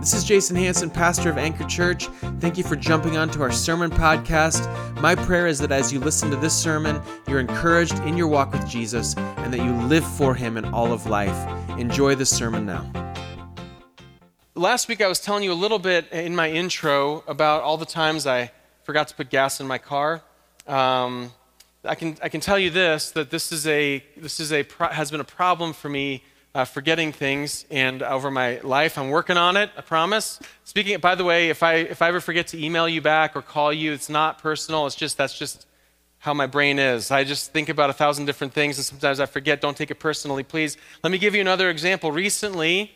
This 0.00 0.14
is 0.14 0.24
Jason 0.24 0.56
Hanson, 0.56 0.88
pastor 0.88 1.28
of 1.28 1.36
Anchor 1.36 1.64
Church. 1.64 2.06
Thank 2.40 2.56
you 2.56 2.64
for 2.64 2.74
jumping 2.74 3.18
onto 3.18 3.42
our 3.42 3.52
sermon 3.52 3.90
podcast. 3.90 4.64
My 5.02 5.14
prayer 5.14 5.46
is 5.46 5.58
that 5.58 5.70
as 5.72 5.92
you 5.92 6.00
listen 6.00 6.30
to 6.30 6.36
this 6.36 6.56
sermon, 6.56 7.02
you're 7.28 7.38
encouraged 7.38 7.98
in 8.04 8.16
your 8.16 8.26
walk 8.26 8.50
with 8.52 8.66
Jesus 8.66 9.14
and 9.18 9.52
that 9.52 9.60
you 9.60 9.74
live 9.88 10.02
for 10.16 10.34
him 10.34 10.56
in 10.56 10.64
all 10.64 10.90
of 10.90 11.04
life. 11.04 11.36
Enjoy 11.78 12.14
the 12.14 12.24
sermon 12.24 12.64
now. 12.64 12.90
Last 14.54 14.88
week, 14.88 15.02
I 15.02 15.06
was 15.06 15.20
telling 15.20 15.44
you 15.44 15.52
a 15.52 15.60
little 15.60 15.78
bit 15.78 16.10
in 16.10 16.34
my 16.34 16.50
intro 16.50 17.22
about 17.28 17.62
all 17.62 17.76
the 17.76 17.84
times 17.84 18.26
I 18.26 18.52
forgot 18.84 19.08
to 19.08 19.14
put 19.14 19.28
gas 19.28 19.60
in 19.60 19.66
my 19.66 19.76
car. 19.76 20.22
Um, 20.66 21.30
I 21.84 21.94
can, 21.94 22.16
I 22.22 22.30
can 22.30 22.40
tell 22.40 22.58
you 22.58 22.70
this 22.70 23.10
that 23.10 23.30
this 23.30 23.52
is 23.52 23.66
a 23.66 24.02
this 24.16 24.40
is 24.40 24.50
a 24.50 24.64
has 24.92 25.10
been 25.10 25.20
a 25.20 25.24
problem 25.24 25.74
for 25.74 25.90
me 25.90 26.22
uh, 26.54 26.64
forgetting 26.64 27.12
things 27.12 27.64
and 27.70 28.02
over 28.02 28.30
my 28.30 28.58
life. 28.60 28.98
I'm 28.98 29.10
working 29.10 29.36
on 29.36 29.56
it, 29.56 29.70
I 29.76 29.82
promise. 29.82 30.40
Speaking, 30.64 30.98
by 30.98 31.14
the 31.14 31.24
way, 31.24 31.48
if 31.48 31.62
I, 31.62 31.74
if 31.74 32.02
I 32.02 32.08
ever 32.08 32.20
forget 32.20 32.48
to 32.48 32.62
email 32.62 32.88
you 32.88 33.00
back 33.00 33.36
or 33.36 33.42
call 33.42 33.72
you, 33.72 33.92
it's 33.92 34.08
not 34.08 34.38
personal. 34.38 34.86
It's 34.86 34.96
just, 34.96 35.16
that's 35.16 35.38
just 35.38 35.66
how 36.18 36.34
my 36.34 36.46
brain 36.46 36.78
is. 36.78 37.10
I 37.10 37.24
just 37.24 37.52
think 37.52 37.68
about 37.68 37.88
a 37.88 37.92
thousand 37.92 38.26
different 38.26 38.52
things 38.52 38.78
and 38.78 38.84
sometimes 38.84 39.20
I 39.20 39.26
forget. 39.26 39.60
Don't 39.60 39.76
take 39.76 39.90
it 39.90 40.00
personally, 40.00 40.42
please. 40.42 40.76
Let 41.02 41.10
me 41.10 41.18
give 41.18 41.34
you 41.34 41.40
another 41.40 41.70
example. 41.70 42.12
Recently, 42.12 42.92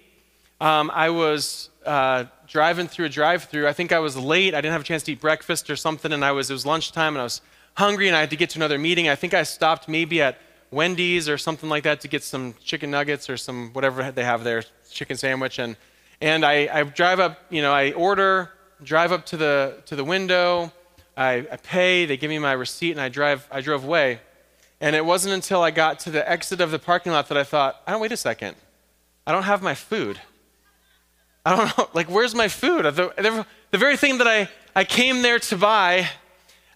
um, 0.61 0.91
I 0.93 1.11
was 1.11 1.71
uh, 1.87 2.25
driving 2.47 2.89
through 2.89 3.07
a 3.07 3.09
drive 3.09 3.45
through. 3.45 3.67
I 3.69 3.73
think 3.73 3.93
I 3.93 3.98
was 3.98 4.17
late. 4.17 4.55
I 4.55 4.61
didn't 4.61 4.73
have 4.73 4.83
a 4.83 4.84
chance 4.84 5.03
to 5.05 5.12
eat 5.12 5.21
breakfast 5.21 5.71
or 5.71 5.77
something, 5.77 6.12
and 6.12 6.25
I 6.25 6.33
was, 6.33 6.51
it 6.51 6.53
was 6.53 6.67
lunchtime 6.67 7.15
and 7.15 7.21
I 7.21 7.25
was 7.25 7.41
hungry 7.77 8.09
and 8.09 8.17
I 8.17 8.21
had 8.21 8.31
to 8.31 8.37
get 8.37 8.51
to 8.51 8.59
another 8.59 8.79
meeting. 8.79 9.09
I 9.09 9.17
think 9.17 9.34
I 9.34 9.43
stopped 9.43 9.89
maybe 9.89 10.23
at 10.23 10.39
Wendy's 10.74 11.28
or 11.28 11.38
something 11.38 11.70
like 11.70 11.84
that 11.84 12.01
to 12.01 12.09
get 12.09 12.23
some 12.23 12.55
chicken 12.62 12.91
nuggets 12.91 13.30
or 13.30 13.37
some 13.37 13.70
whatever 13.73 14.10
they 14.10 14.24
have 14.24 14.45
there, 14.45 14.62
chicken 14.91 15.16
sandwich. 15.16 15.59
And, 15.59 15.77
and 16.20 16.45
I, 16.45 16.69
I 16.73 16.83
drive 16.83 17.20
up, 17.20 17.38
you 17.48 17.62
know, 17.62 17.73
I 17.73 17.92
order, 17.92 18.50
drive 18.83 19.12
up 19.12 19.24
to 19.27 19.37
the, 19.37 19.83
to 19.87 19.97
the 19.97 20.05
window, 20.05 20.72
I, 21.16 21.47
I 21.50 21.56
pay, 21.56 22.06
they 22.06 22.16
give 22.16 22.28
me 22.28 22.39
my 22.39 22.53
receipt, 22.53 22.92
and 22.92 23.00
I, 23.00 23.08
drive, 23.08 23.47
I 23.50 23.61
drove 23.61 23.84
away. 23.84 24.20
And 24.81 24.97
it 24.97 25.05
wasn't 25.05 25.34
until 25.34 25.62
I 25.62 25.70
got 25.70 26.00
to 26.00 26.11
the 26.11 26.28
exit 26.28 26.61
of 26.61 26.70
the 26.70 26.78
parking 26.78 27.12
lot 27.12 27.28
that 27.28 27.38
I 27.38 27.44
thought, 27.44 27.81
I 27.86 27.92
don't, 27.92 28.00
wait 28.00 28.12
a 28.12 28.16
second. 28.16 28.56
I 29.27 29.33
don't 29.33 29.44
have 29.44 29.62
my 29.62 29.75
food. 29.75 30.20
I 31.47 31.56
don't 31.56 31.78
know, 31.78 31.88
like, 31.94 32.11
where's 32.11 32.34
my 32.34 32.48
food? 32.48 32.84
The, 32.84 33.47
the 33.70 33.78
very 33.78 33.97
thing 33.97 34.19
that 34.19 34.27
I, 34.27 34.48
I 34.75 34.84
came 34.84 35.22
there 35.22 35.38
to 35.38 35.56
buy, 35.56 36.09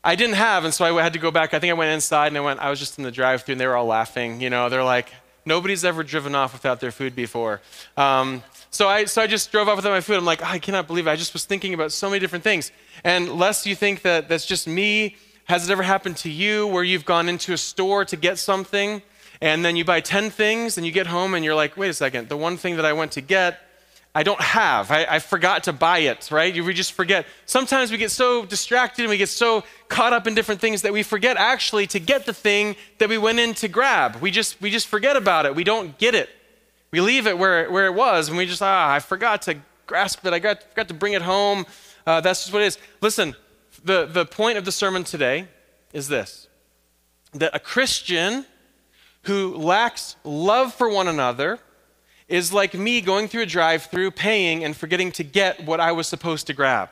I 0.08 0.14
didn't 0.14 0.36
have, 0.36 0.64
and 0.64 0.72
so 0.72 0.86
I 0.96 1.02
had 1.02 1.12
to 1.12 1.18
go 1.18 1.30
back. 1.30 1.52
I 1.52 1.58
think 1.58 1.70
I 1.70 1.74
went 1.74 1.92
inside 1.92 2.28
and 2.28 2.38
I 2.38 2.40
went, 2.40 2.60
I 2.60 2.70
was 2.70 2.78
just 2.78 2.96
in 2.96 3.04
the 3.04 3.10
drive 3.10 3.42
through 3.42 3.52
and 3.52 3.60
they 3.60 3.66
were 3.66 3.76
all 3.76 3.84
laughing. 3.84 4.40
You 4.40 4.48
know, 4.48 4.70
they're 4.70 4.82
like, 4.82 5.12
nobody's 5.44 5.84
ever 5.84 6.02
driven 6.02 6.34
off 6.34 6.54
without 6.54 6.80
their 6.80 6.90
food 6.90 7.14
before. 7.14 7.60
Um, 7.94 8.42
so, 8.70 8.88
I, 8.88 9.04
so 9.04 9.20
I 9.20 9.26
just 9.26 9.52
drove 9.52 9.68
off 9.68 9.76
without 9.76 9.90
my 9.90 10.00
food. 10.00 10.16
I'm 10.16 10.24
like, 10.24 10.40
oh, 10.40 10.46
I 10.48 10.60
cannot 10.60 10.86
believe 10.86 11.06
it. 11.06 11.10
I 11.10 11.16
just 11.16 11.34
was 11.34 11.44
thinking 11.44 11.74
about 11.74 11.92
so 11.92 12.08
many 12.08 12.20
different 12.20 12.42
things. 12.42 12.72
And 13.04 13.38
lest 13.38 13.66
you 13.66 13.74
think 13.74 14.00
that 14.00 14.30
that's 14.30 14.46
just 14.46 14.66
me, 14.66 15.16
has 15.44 15.68
it 15.68 15.70
ever 15.70 15.82
happened 15.82 16.16
to 16.18 16.30
you 16.30 16.66
where 16.66 16.84
you've 16.84 17.04
gone 17.04 17.28
into 17.28 17.52
a 17.52 17.58
store 17.58 18.06
to 18.06 18.16
get 18.16 18.38
something 18.38 19.02
and 19.42 19.62
then 19.62 19.76
you 19.76 19.84
buy 19.84 20.00
10 20.00 20.30
things 20.30 20.78
and 20.78 20.86
you 20.86 20.92
get 20.92 21.08
home 21.08 21.34
and 21.34 21.44
you're 21.44 21.54
like, 21.54 21.76
wait 21.76 21.90
a 21.90 21.92
second, 21.92 22.30
the 22.30 22.36
one 22.38 22.56
thing 22.56 22.76
that 22.76 22.86
I 22.86 22.94
went 22.94 23.12
to 23.12 23.20
get 23.20 23.60
I 24.18 24.24
don't 24.24 24.40
have. 24.40 24.90
I, 24.90 25.06
I, 25.08 25.18
forgot 25.20 25.62
to 25.64 25.72
buy 25.72 25.98
it, 25.98 26.28
right? 26.32 26.52
We 26.52 26.74
just 26.74 26.92
forget. 26.92 27.24
Sometimes 27.46 27.92
we 27.92 27.98
get 27.98 28.10
so 28.10 28.44
distracted 28.44 29.02
and 29.02 29.10
we 29.10 29.16
get 29.16 29.28
so 29.28 29.62
caught 29.86 30.12
up 30.12 30.26
in 30.26 30.34
different 30.34 30.60
things 30.60 30.82
that 30.82 30.92
we 30.92 31.04
forget 31.04 31.36
actually 31.36 31.86
to 31.86 32.00
get 32.00 32.26
the 32.26 32.32
thing 32.32 32.74
that 32.98 33.08
we 33.08 33.16
went 33.16 33.38
in 33.38 33.54
to 33.54 33.68
grab. 33.68 34.16
We 34.16 34.32
just, 34.32 34.60
we 34.60 34.72
just 34.72 34.88
forget 34.88 35.16
about 35.16 35.46
it. 35.46 35.54
We 35.54 35.62
don't 35.62 35.96
get 35.98 36.16
it. 36.16 36.30
We 36.90 37.00
leave 37.00 37.28
it 37.28 37.38
where, 37.38 37.70
where 37.70 37.86
it 37.86 37.94
was 37.94 38.28
and 38.28 38.36
we 38.36 38.44
just, 38.44 38.60
ah, 38.60 38.90
I 38.90 38.98
forgot 38.98 39.42
to 39.42 39.58
grasp 39.86 40.26
it. 40.26 40.32
I 40.32 40.40
got, 40.40 40.64
forgot 40.64 40.88
to 40.88 40.94
bring 40.94 41.12
it 41.12 41.22
home. 41.22 41.64
Uh, 42.04 42.20
that's 42.20 42.40
just 42.40 42.52
what 42.52 42.62
it 42.62 42.66
is. 42.66 42.78
Listen, 43.00 43.36
the, 43.84 44.04
the 44.04 44.26
point 44.26 44.58
of 44.58 44.64
the 44.64 44.72
sermon 44.72 45.04
today 45.04 45.46
is 45.92 46.08
this 46.08 46.48
that 47.34 47.54
a 47.54 47.60
Christian 47.60 48.46
who 49.22 49.54
lacks 49.54 50.16
love 50.24 50.74
for 50.74 50.88
one 50.88 51.06
another, 51.06 51.60
is 52.28 52.52
like 52.52 52.74
me 52.74 53.00
going 53.00 53.28
through 53.28 53.42
a 53.42 53.46
drive 53.46 53.84
through, 53.84 54.10
paying, 54.10 54.64
and 54.64 54.76
forgetting 54.76 55.12
to 55.12 55.24
get 55.24 55.64
what 55.64 55.80
I 55.80 55.92
was 55.92 56.06
supposed 56.06 56.46
to 56.48 56.52
grab. 56.52 56.90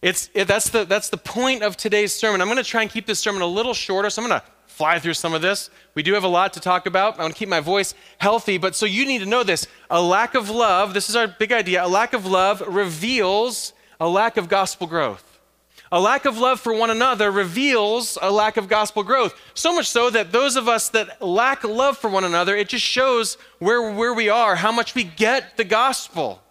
It's, 0.00 0.30
it, 0.34 0.48
that's, 0.48 0.70
the, 0.70 0.84
that's 0.84 1.10
the 1.10 1.16
point 1.16 1.62
of 1.62 1.76
today's 1.76 2.12
sermon. 2.12 2.40
I'm 2.40 2.48
going 2.48 2.56
to 2.56 2.64
try 2.64 2.82
and 2.82 2.90
keep 2.90 3.06
this 3.06 3.20
sermon 3.20 3.40
a 3.40 3.46
little 3.46 3.74
shorter, 3.74 4.10
so 4.10 4.22
I'm 4.22 4.28
going 4.28 4.40
to 4.40 4.46
fly 4.66 4.98
through 4.98 5.14
some 5.14 5.34
of 5.34 5.42
this. 5.42 5.70
We 5.94 6.02
do 6.02 6.14
have 6.14 6.24
a 6.24 6.28
lot 6.28 6.54
to 6.54 6.60
talk 6.60 6.86
about. 6.86 7.18
I 7.18 7.22
want 7.22 7.34
to 7.34 7.38
keep 7.38 7.48
my 7.48 7.60
voice 7.60 7.94
healthy, 8.18 8.58
but 8.58 8.74
so 8.74 8.86
you 8.86 9.06
need 9.06 9.18
to 9.18 9.26
know 9.26 9.44
this. 9.44 9.68
A 9.90 10.02
lack 10.02 10.34
of 10.34 10.50
love, 10.50 10.94
this 10.94 11.08
is 11.08 11.14
our 11.14 11.28
big 11.28 11.52
idea, 11.52 11.84
a 11.84 11.86
lack 11.86 12.14
of 12.14 12.26
love 12.26 12.62
reveals 12.66 13.74
a 14.00 14.08
lack 14.08 14.36
of 14.36 14.48
gospel 14.48 14.86
growth. 14.86 15.31
A 15.94 16.00
lack 16.00 16.24
of 16.24 16.38
love 16.38 16.58
for 16.58 16.72
one 16.72 16.88
another 16.88 17.30
reveals 17.30 18.16
a 18.22 18.30
lack 18.30 18.56
of 18.56 18.66
gospel 18.66 19.02
growth. 19.02 19.38
So 19.52 19.74
much 19.74 19.90
so 19.90 20.08
that 20.08 20.32
those 20.32 20.56
of 20.56 20.66
us 20.66 20.88
that 20.88 21.20
lack 21.20 21.64
love 21.64 21.98
for 21.98 22.08
one 22.08 22.24
another, 22.24 22.56
it 22.56 22.70
just 22.70 22.84
shows 22.84 23.36
where, 23.58 23.92
where 23.92 24.14
we 24.14 24.30
are, 24.30 24.56
how 24.56 24.72
much 24.72 24.94
we 24.94 25.04
get 25.04 25.58
the 25.58 25.64
gospel. 25.64 26.42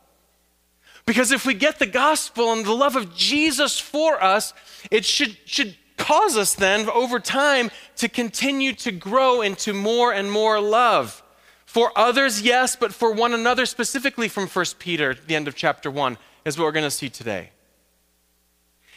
Because 1.08 1.32
if 1.32 1.44
we 1.44 1.56
get 1.56 1.80
the 1.80 1.88
gospel 1.88 2.54
and 2.54 2.64
the 2.64 2.72
love 2.72 2.96
of 2.96 3.16
Jesus 3.16 3.80
for 3.80 4.24
us, 4.24 4.54
it 4.92 5.06
should, 5.06 5.36
should 5.46 5.76
cause 5.98 6.38
us 6.38 6.54
then 6.54 6.88
over 6.92 7.20
time 7.20 7.72
to 7.96 8.08
continue 8.08 8.74
to 8.74 8.92
grow 8.92 9.42
into 9.42 9.74
more 9.74 10.14
and 10.14 10.32
more 10.32 10.62
love. 10.62 11.24
For 11.66 11.92
others, 11.98 12.44
yes, 12.44 12.76
but 12.76 12.94
for 12.94 13.12
one 13.12 13.34
another, 13.34 13.66
specifically 13.66 14.28
from 14.28 14.48
1 14.48 14.66
Peter, 14.78 15.16
the 15.16 15.36
end 15.36 15.48
of 15.48 15.56
chapter 15.56 15.90
1, 15.90 16.20
is 16.46 16.60
what 16.60 16.66
we're 16.66 16.72
going 16.74 16.84
to 16.84 16.92
see 16.92 17.10
today. 17.10 17.50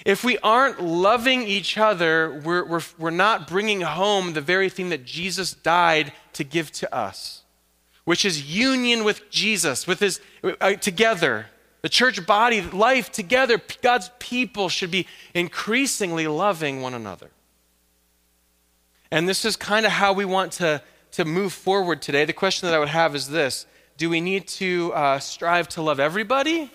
If 0.04 0.22
we 0.22 0.36
aren't 0.38 0.82
loving 0.82 1.42
each 1.42 1.78
other, 1.78 2.40
we're, 2.44 2.64
we're, 2.64 2.82
we're 2.98 3.10
not 3.10 3.48
bringing 3.48 3.80
home 3.80 4.34
the 4.34 4.42
very 4.42 4.68
thing 4.68 4.90
that 4.90 5.04
Jesus 5.04 5.54
died 5.54 6.12
to 6.34 6.44
give 6.44 6.70
to 6.72 6.94
us, 6.94 7.42
which 8.04 8.24
is 8.24 8.54
union 8.54 9.02
with 9.04 9.30
Jesus, 9.30 9.86
with 9.86 10.00
his, 10.00 10.20
uh, 10.60 10.74
together. 10.74 11.46
The 11.80 11.88
church 11.88 12.26
body, 12.26 12.60
life 12.60 13.12
together, 13.12 13.60
God's 13.82 14.10
people 14.18 14.68
should 14.68 14.90
be 14.90 15.06
increasingly 15.32 16.26
loving 16.26 16.82
one 16.82 16.92
another. 16.92 17.30
And 19.10 19.28
this 19.28 19.44
is 19.44 19.56
kind 19.56 19.86
of 19.86 19.92
how 19.92 20.12
we 20.12 20.24
want 20.24 20.52
to, 20.52 20.82
to 21.12 21.24
move 21.24 21.52
forward 21.52 22.02
today. 22.02 22.24
The 22.24 22.32
question 22.32 22.66
that 22.66 22.74
I 22.74 22.78
would 22.78 22.88
have 22.88 23.14
is 23.14 23.28
this 23.28 23.64
Do 23.96 24.10
we 24.10 24.20
need 24.20 24.48
to 24.48 24.92
uh, 24.92 25.18
strive 25.18 25.68
to 25.70 25.82
love 25.82 25.98
everybody? 25.98 26.70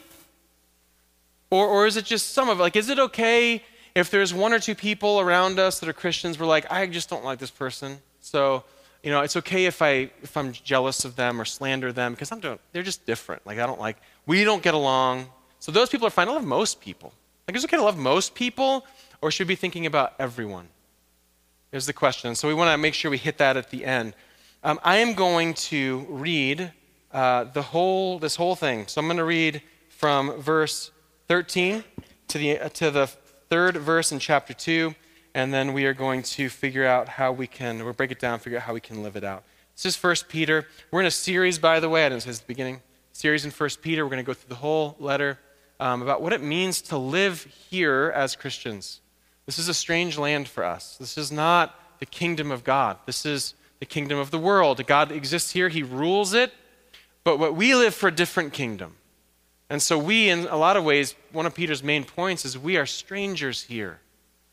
Or, 1.50 1.68
or 1.68 1.88
is 1.88 1.98
it 1.98 2.06
just 2.06 2.34
some 2.34 2.50
of 2.50 2.60
it? 2.60 2.62
Like, 2.62 2.76
is 2.76 2.90
it 2.90 3.00
okay 3.00 3.64
if 3.96 4.12
there's 4.12 4.34
one 4.34 4.54
or 4.54 4.60
two 4.60 4.76
people 4.76 5.20
around 5.20 5.60
us 5.60 5.80
that 5.80 5.90
are 5.90 5.94
Christians, 5.94 6.40
we're 6.40 6.46
like, 6.46 6.72
I 6.72 6.86
just 6.88 7.10
don't 7.10 7.26
like 7.26 7.40
this 7.40 7.52
person. 7.52 7.98
So, 8.22 8.64
you 9.04 9.12
know, 9.12 9.22
it's 9.22 9.36
okay 9.38 9.66
if, 9.66 9.82
I, 9.82 10.12
if 10.22 10.38
I'm 10.38 10.52
jealous 10.52 11.06
of 11.06 11.16
them 11.16 11.40
or 11.40 11.46
slander 11.46 11.92
them 11.92 12.14
because 12.14 12.32
I'm 12.32 12.40
doing, 12.40 12.60
they're 12.72 12.84
just 12.84 13.06
different. 13.06 13.46
Like, 13.46 13.60
I 13.60 13.66
don't 13.66 13.80
like, 13.80 13.98
we 14.26 14.44
don't 14.44 14.62
get 14.62 14.74
along. 14.74 15.28
So 15.60 15.72
those 15.72 15.90
people 15.90 16.08
are 16.08 16.12
fine. 16.12 16.28
I 16.28 16.34
love 16.34 16.46
most 16.46 16.80
people. 16.80 17.14
Like, 17.48 17.58
is 17.58 17.64
it 17.64 17.68
okay 17.68 17.78
to 17.78 17.84
love 17.84 17.98
most 17.98 18.36
people, 18.36 18.86
or 19.22 19.32
should 19.32 19.48
we 19.48 19.54
be 19.54 19.56
thinking 19.56 19.86
about 19.86 20.14
everyone? 20.20 20.68
Is 21.72 21.86
the 21.86 21.94
question. 21.94 22.36
So 22.36 22.48
we 22.48 22.54
want 22.54 22.72
to 22.72 22.78
make 22.78 22.94
sure 22.94 23.12
we 23.12 23.18
hit 23.18 23.38
that 23.40 23.58
at 23.58 23.70
the 23.70 23.86
end. 23.86 24.14
Um, 24.64 24.80
I 24.84 24.98
am 24.98 25.14
going 25.14 25.54
to 25.56 26.06
read 26.10 26.72
uh, 27.12 27.46
the 27.46 27.62
whole, 27.62 28.20
this 28.20 28.36
whole 28.36 28.56
thing. 28.56 28.88
So 28.88 29.00
I'm 29.00 29.08
going 29.08 29.18
to 29.18 29.24
read 29.24 29.62
from 29.90 30.40
verse 30.42 30.92
13 31.30 31.84
to 32.28 32.40
the, 32.40 32.60
uh, 32.60 32.70
to 32.70 32.90
the 32.90 33.06
third 33.06 33.78
verse 33.78 34.12
in 34.12 34.18
chapter 34.18 34.52
2, 34.52 34.96
and 35.36 35.54
then 35.54 35.74
we 35.74 35.86
are 35.86 35.94
going 35.94 36.24
to 36.24 36.50
figure 36.50 36.88
out 36.88 37.08
how 37.08 37.32
we 37.32 37.46
can, 37.46 37.84
we'll 37.84 37.94
break 37.94 38.10
it 38.10 38.20
down, 38.20 38.40
figure 38.40 38.58
out 38.58 38.64
how 38.64 38.74
we 38.74 38.82
can 38.82 39.04
live 39.04 39.16
it 39.16 39.24
out. 39.24 39.44
This 39.76 39.86
is 39.86 39.96
First 39.96 40.28
Peter. 40.28 40.66
We're 40.90 41.02
in 41.02 41.06
a 41.06 41.12
series, 41.12 41.60
by 41.60 41.80
the 41.80 41.88
way, 41.88 42.04
I 42.04 42.10
didn't 42.10 42.24
say 42.24 42.32
this 42.32 42.40
at 42.40 42.48
the 42.48 42.48
beginning, 42.48 42.82
series 43.14 43.46
in 43.46 43.52
First 43.52 43.84
Peter. 43.84 44.04
We're 44.04 44.10
going 44.10 44.24
to 44.24 44.26
go 44.26 44.34
through 44.34 44.50
the 44.50 44.56
whole 44.56 44.96
letter 44.98 45.38
um, 45.80 46.02
about 46.02 46.24
what 46.24 46.34
it 46.34 46.42
means 46.42 46.82
to 46.82 46.98
live 46.98 47.44
here 47.44 48.12
as 48.16 48.36
Christians. 48.36 49.00
This 49.46 49.60
is 49.60 49.70
a 49.70 49.74
strange 49.76 50.18
land 50.18 50.48
for 50.48 50.64
us. 50.64 50.98
This 50.98 51.16
is 51.16 51.32
not 51.32 51.76
the 52.00 52.08
kingdom 52.08 52.50
of 52.50 52.64
God. 52.64 52.98
This 53.06 53.24
is 53.24 53.54
the 53.80 53.86
kingdom 53.86 54.18
of 54.18 54.32
the 54.32 54.40
world. 54.40 54.84
God 54.88 55.12
exists 55.12 55.52
here, 55.52 55.70
He 55.70 55.84
rules 55.84 56.34
it, 56.34 56.52
but 57.24 57.38
what 57.38 57.54
we 57.54 57.76
live 57.76 57.94
for 57.94 58.08
a 58.08 58.12
different 58.12 58.52
kingdom. 58.52 58.96
And 59.70 59.82
so, 59.82 60.00
we, 60.00 60.30
in 60.30 60.48
a 60.48 60.58
lot 60.58 60.78
of 60.78 60.84
ways, 60.84 61.16
one 61.32 61.46
of 61.46 61.54
Peter's 61.54 61.84
main 61.84 62.04
points 62.04 62.44
is 62.44 62.58
we 62.58 62.78
are 62.78 62.88
strangers 62.88 63.64
here. 63.64 64.00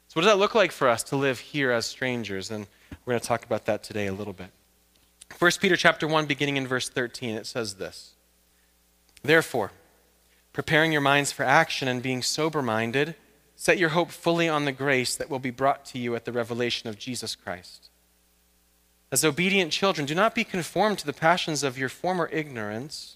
So, 0.09 0.19
what 0.19 0.23
does 0.23 0.33
that 0.33 0.39
look 0.39 0.55
like 0.55 0.73
for 0.73 0.89
us 0.89 1.03
to 1.05 1.17
live 1.17 1.39
here 1.39 1.71
as 1.71 1.87
strangers? 1.87 2.51
And 2.51 2.67
we're 3.05 3.13
going 3.13 3.21
to 3.21 3.27
talk 3.27 3.45
about 3.45 3.65
that 3.67 3.83
today 3.83 4.07
a 4.07 4.13
little 4.13 4.35
bit. 4.35 4.51
1 5.39 5.51
Peter 5.61 5.77
chapter 5.77 6.07
1, 6.07 6.27
beginning 6.27 6.57
in 6.57 6.67
verse 6.67 6.89
13, 6.89 7.35
it 7.35 7.47
says 7.47 7.75
this 7.75 8.15
Therefore, 9.23 9.73
preparing 10.53 10.93
your 10.93 11.01
minds 11.01 11.33
for 11.33 11.45
action 11.45 11.89
and 11.89 12.03
being 12.03 12.23
sober 12.23 12.63
minded, 12.63 13.15
set 13.55 13.79
your 13.79 13.91
hope 13.91 14.11
fully 14.11 14.49
on 14.49 14.67
the 14.67 14.73
grace 14.73 15.17
that 15.17 15.31
will 15.31 15.39
be 15.39 15.51
brought 15.51 15.85
to 15.87 15.99
you 15.99 16.15
at 16.15 16.27
the 16.27 16.33
revelation 16.33 16.89
of 16.89 16.99
Jesus 16.99 17.35
Christ. 17.35 17.89
As 19.11 19.25
obedient 19.25 19.73
children, 19.73 20.07
do 20.07 20.15
not 20.15 20.35
be 20.35 20.45
conformed 20.45 20.99
to 20.99 21.07
the 21.07 21.13
passions 21.13 21.63
of 21.63 21.79
your 21.79 21.89
former 21.89 22.29
ignorance 22.33 23.16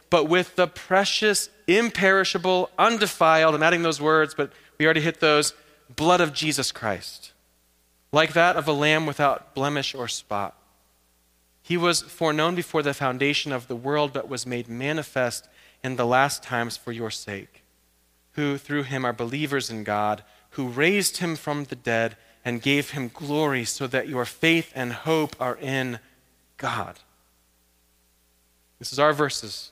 but 0.11 0.25
with 0.25 0.57
the 0.57 0.67
precious, 0.67 1.49
imperishable, 1.67 2.69
undefiled, 2.77 3.55
I'm 3.55 3.63
adding 3.63 3.81
those 3.81 4.01
words, 4.01 4.35
but 4.35 4.51
we 4.77 4.85
already 4.85 5.01
hit 5.01 5.21
those, 5.21 5.53
blood 5.95 6.21
of 6.21 6.33
Jesus 6.33 6.71
Christ, 6.71 7.31
like 8.11 8.33
that 8.33 8.57
of 8.57 8.67
a 8.67 8.73
lamb 8.73 9.05
without 9.05 9.55
blemish 9.55 9.95
or 9.95 10.07
spot. 10.07 10.55
He 11.63 11.77
was 11.77 12.01
foreknown 12.01 12.55
before 12.55 12.83
the 12.83 12.93
foundation 12.93 13.53
of 13.53 13.67
the 13.67 13.75
world, 13.75 14.11
but 14.11 14.27
was 14.27 14.45
made 14.45 14.67
manifest 14.67 15.47
in 15.81 15.95
the 15.95 16.05
last 16.05 16.43
times 16.43 16.75
for 16.75 16.91
your 16.91 17.09
sake, 17.09 17.63
who 18.33 18.57
through 18.57 18.83
him 18.83 19.05
are 19.05 19.13
believers 19.13 19.69
in 19.69 19.85
God, 19.85 20.23
who 20.51 20.67
raised 20.67 21.17
him 21.17 21.37
from 21.37 21.63
the 21.65 21.75
dead 21.75 22.17
and 22.43 22.61
gave 22.61 22.91
him 22.91 23.09
glory, 23.13 23.63
so 23.63 23.87
that 23.87 24.09
your 24.09 24.25
faith 24.25 24.73
and 24.75 24.91
hope 24.91 25.37
are 25.39 25.57
in 25.57 25.99
God. 26.57 26.99
This 28.77 28.91
is 28.91 28.99
our 28.99 29.13
verses 29.13 29.71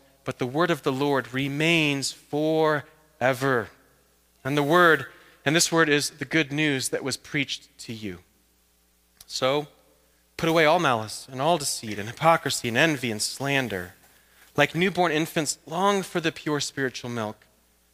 but 0.23 0.39
the 0.39 0.45
word 0.45 0.71
of 0.71 0.83
the 0.83 0.91
Lord 0.91 1.33
remains 1.33 2.11
forever. 2.11 3.69
And 4.43 4.57
the 4.57 4.63
word, 4.63 5.05
and 5.45 5.55
this 5.55 5.71
word 5.71 5.89
is 5.89 6.11
the 6.11 6.25
good 6.25 6.51
news 6.51 6.89
that 6.89 7.03
was 7.03 7.17
preached 7.17 7.77
to 7.79 7.93
you. 7.93 8.19
So, 9.25 9.67
put 10.37 10.49
away 10.49 10.65
all 10.65 10.79
malice 10.79 11.27
and 11.31 11.41
all 11.41 11.57
deceit 11.57 11.99
and 11.99 12.09
hypocrisy 12.09 12.67
and 12.67 12.77
envy 12.77 13.11
and 13.11 13.21
slander. 13.21 13.93
Like 14.57 14.75
newborn 14.75 15.11
infants, 15.11 15.57
long 15.65 16.01
for 16.03 16.19
the 16.19 16.31
pure 16.31 16.59
spiritual 16.59 17.09
milk, 17.09 17.45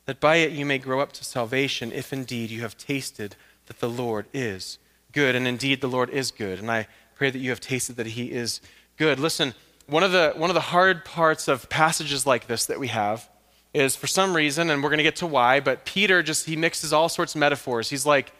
that 0.05 0.19
by 0.19 0.37
it 0.37 0.51
you 0.51 0.65
may 0.65 0.77
grow 0.77 0.99
up 0.99 1.11
to 1.13 1.23
salvation, 1.23 1.91
if 1.91 2.11
indeed 2.11 2.49
you 2.49 2.61
have 2.61 2.77
tasted 2.77 3.35
that 3.67 3.79
the 3.79 3.89
Lord 3.89 4.25
is 4.33 4.79
good. 5.11 5.35
And 5.35 5.47
indeed, 5.47 5.81
the 5.81 5.87
Lord 5.87 6.09
is 6.09 6.31
good. 6.31 6.59
And 6.59 6.71
I 6.71 6.87
pray 7.15 7.29
that 7.29 7.39
you 7.39 7.49
have 7.49 7.59
tasted 7.59 7.95
that 7.97 8.07
he 8.07 8.31
is 8.31 8.61
good. 8.97 9.19
Listen, 9.19 9.53
one 9.87 10.03
of 10.03 10.11
the 10.11 10.33
one 10.35 10.49
of 10.49 10.53
the 10.53 10.61
hard 10.61 11.05
parts 11.05 11.47
of 11.47 11.69
passages 11.69 12.25
like 12.25 12.47
this 12.47 12.65
that 12.65 12.79
we 12.79 12.87
have 12.89 13.27
is 13.73 13.95
for 13.95 14.07
some 14.07 14.35
reason 14.35 14.69
and 14.69 14.83
we're 14.83 14.89
going 14.89 14.97
to 14.97 15.03
get 15.03 15.17
to 15.17 15.27
why 15.27 15.59
but 15.59 15.85
peter 15.85 16.21
just 16.21 16.45
he 16.45 16.55
mixes 16.55 16.93
all 16.93 17.09
sorts 17.09 17.35
of 17.35 17.39
metaphors. 17.39 17.89
He's 17.89 18.05
like 18.05 18.31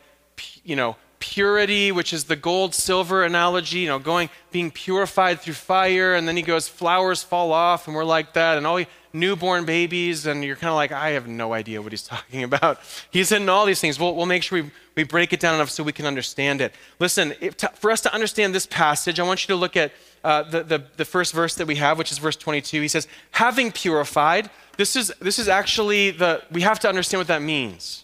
you 0.64 0.76
know 0.76 0.96
purity 1.20 1.92
which 1.92 2.14
is 2.14 2.26
the 2.26 2.36
gold 2.36 2.76
silver 2.76 3.24
analogy 3.24 3.80
you 3.80 3.88
know 3.88 3.98
going 3.98 4.30
being 4.52 4.70
purified 4.70 5.40
through 5.40 5.54
fire 5.54 6.14
and 6.14 6.28
then 6.28 6.38
he 6.38 6.44
goes 6.44 6.68
flowers 6.68 7.24
fall 7.24 7.52
off 7.52 7.88
and 7.88 7.96
we're 7.96 8.04
like 8.04 8.34
that 8.34 8.58
and 8.58 8.68
all 8.68 8.80
newborn 9.20 9.66
babies 9.66 10.26
and 10.26 10.44
you're 10.44 10.56
kind 10.56 10.70
of 10.70 10.76
like 10.76 10.92
i 10.92 11.10
have 11.10 11.28
no 11.28 11.54
idea 11.54 11.82
what 11.82 11.92
he's 11.92 12.04
talking 12.16 12.44
about 12.44 12.80
he's 13.12 13.30
hitting 13.30 13.50
all 13.50 13.66
these 13.66 13.82
things 13.82 14.00
we'll, 14.00 14.16
we'll 14.16 14.26
make 14.26 14.44
sure 14.44 14.62
we, 14.62 14.72
we 14.96 15.04
break 15.04 15.34
it 15.34 15.40
down 15.40 15.56
enough 15.56 15.70
so 15.70 15.84
we 15.84 15.92
can 15.92 16.06
understand 16.06 16.62
it 16.62 16.74
listen 17.00 17.34
for 17.76 17.92
us 17.92 18.02
to 18.02 18.14
understand 18.14 18.54
this 18.54 18.66
passage 18.66 19.20
i 19.20 19.24
want 19.24 19.44
you 19.44 19.48
to 19.48 19.60
look 19.60 19.76
at 19.76 19.92
uh, 20.24 20.44
the, 20.44 20.64
the, 20.64 20.84
the 20.98 21.06
first 21.06 21.34
verse 21.34 21.56
that 21.56 21.68
we 21.68 21.76
have, 21.76 21.98
which 21.98 22.12
is 22.12 22.18
verse 22.18 22.36
22. 22.36 22.82
He 22.82 22.88
says, 22.88 23.08
having 23.32 23.72
purified, 23.72 24.50
this 24.76 24.96
is, 24.98 25.14
this 25.22 25.40
is 25.40 25.48
actually 25.48 26.12
the, 26.12 26.44
we 26.52 26.62
have 26.62 26.80
to 26.82 26.90
understand 26.90 27.20
what 27.20 27.28
that 27.28 27.42
means. 27.42 28.04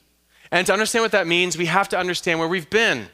And 0.51 0.65
to 0.67 0.73
understand 0.73 1.03
what 1.03 1.11
that 1.11 1.27
means, 1.27 1.57
we 1.57 1.65
have 1.65 1.89
to 1.89 1.97
understand 1.97 2.39
where 2.39 2.47
we've 2.47 2.69
been. 2.69 3.07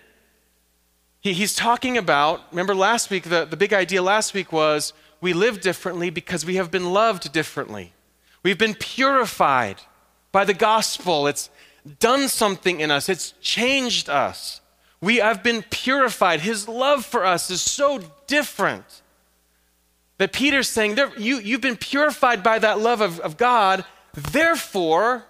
He, 1.22 1.34
he's 1.34 1.56
talking 1.56 1.98
about, 1.98 2.42
remember 2.52 2.76
last 2.76 3.10
week, 3.10 3.24
the, 3.24 3.46
the 3.46 3.58
big 3.58 3.74
idea 3.74 4.04
last 4.04 4.34
week 4.34 4.52
was 4.52 4.94
we 5.22 5.34
live 5.34 5.62
differently 5.62 6.10
because 6.10 6.46
we 6.46 6.56
have 6.56 6.72
been 6.72 6.94
loved 6.94 7.32
differently. 7.32 7.94
We've 8.44 8.58
been 8.58 8.76
purified 8.76 9.82
by 10.32 10.46
the 10.46 10.54
gospel. 10.54 11.28
It's 11.28 11.50
done 12.00 12.28
something 12.28 12.80
in 12.80 12.92
us, 12.92 13.10
it's 13.10 13.34
changed 13.42 14.10
us. 14.10 14.62
We 15.02 15.18
have 15.18 15.44
been 15.44 15.64
purified. 15.70 16.42
His 16.42 16.68
love 16.68 17.06
for 17.06 17.26
us 17.26 17.50
is 17.50 17.62
so 17.62 18.02
different 18.28 19.02
that 20.18 20.34
Peter's 20.34 20.68
saying, 20.68 20.98
you, 21.18 21.38
You've 21.38 21.62
been 21.62 21.78
purified 21.78 22.44
by 22.44 22.60
that 22.60 22.80
love 22.80 23.00
of, 23.00 23.20
of 23.22 23.38
God, 23.38 23.86
therefore, 24.14 25.26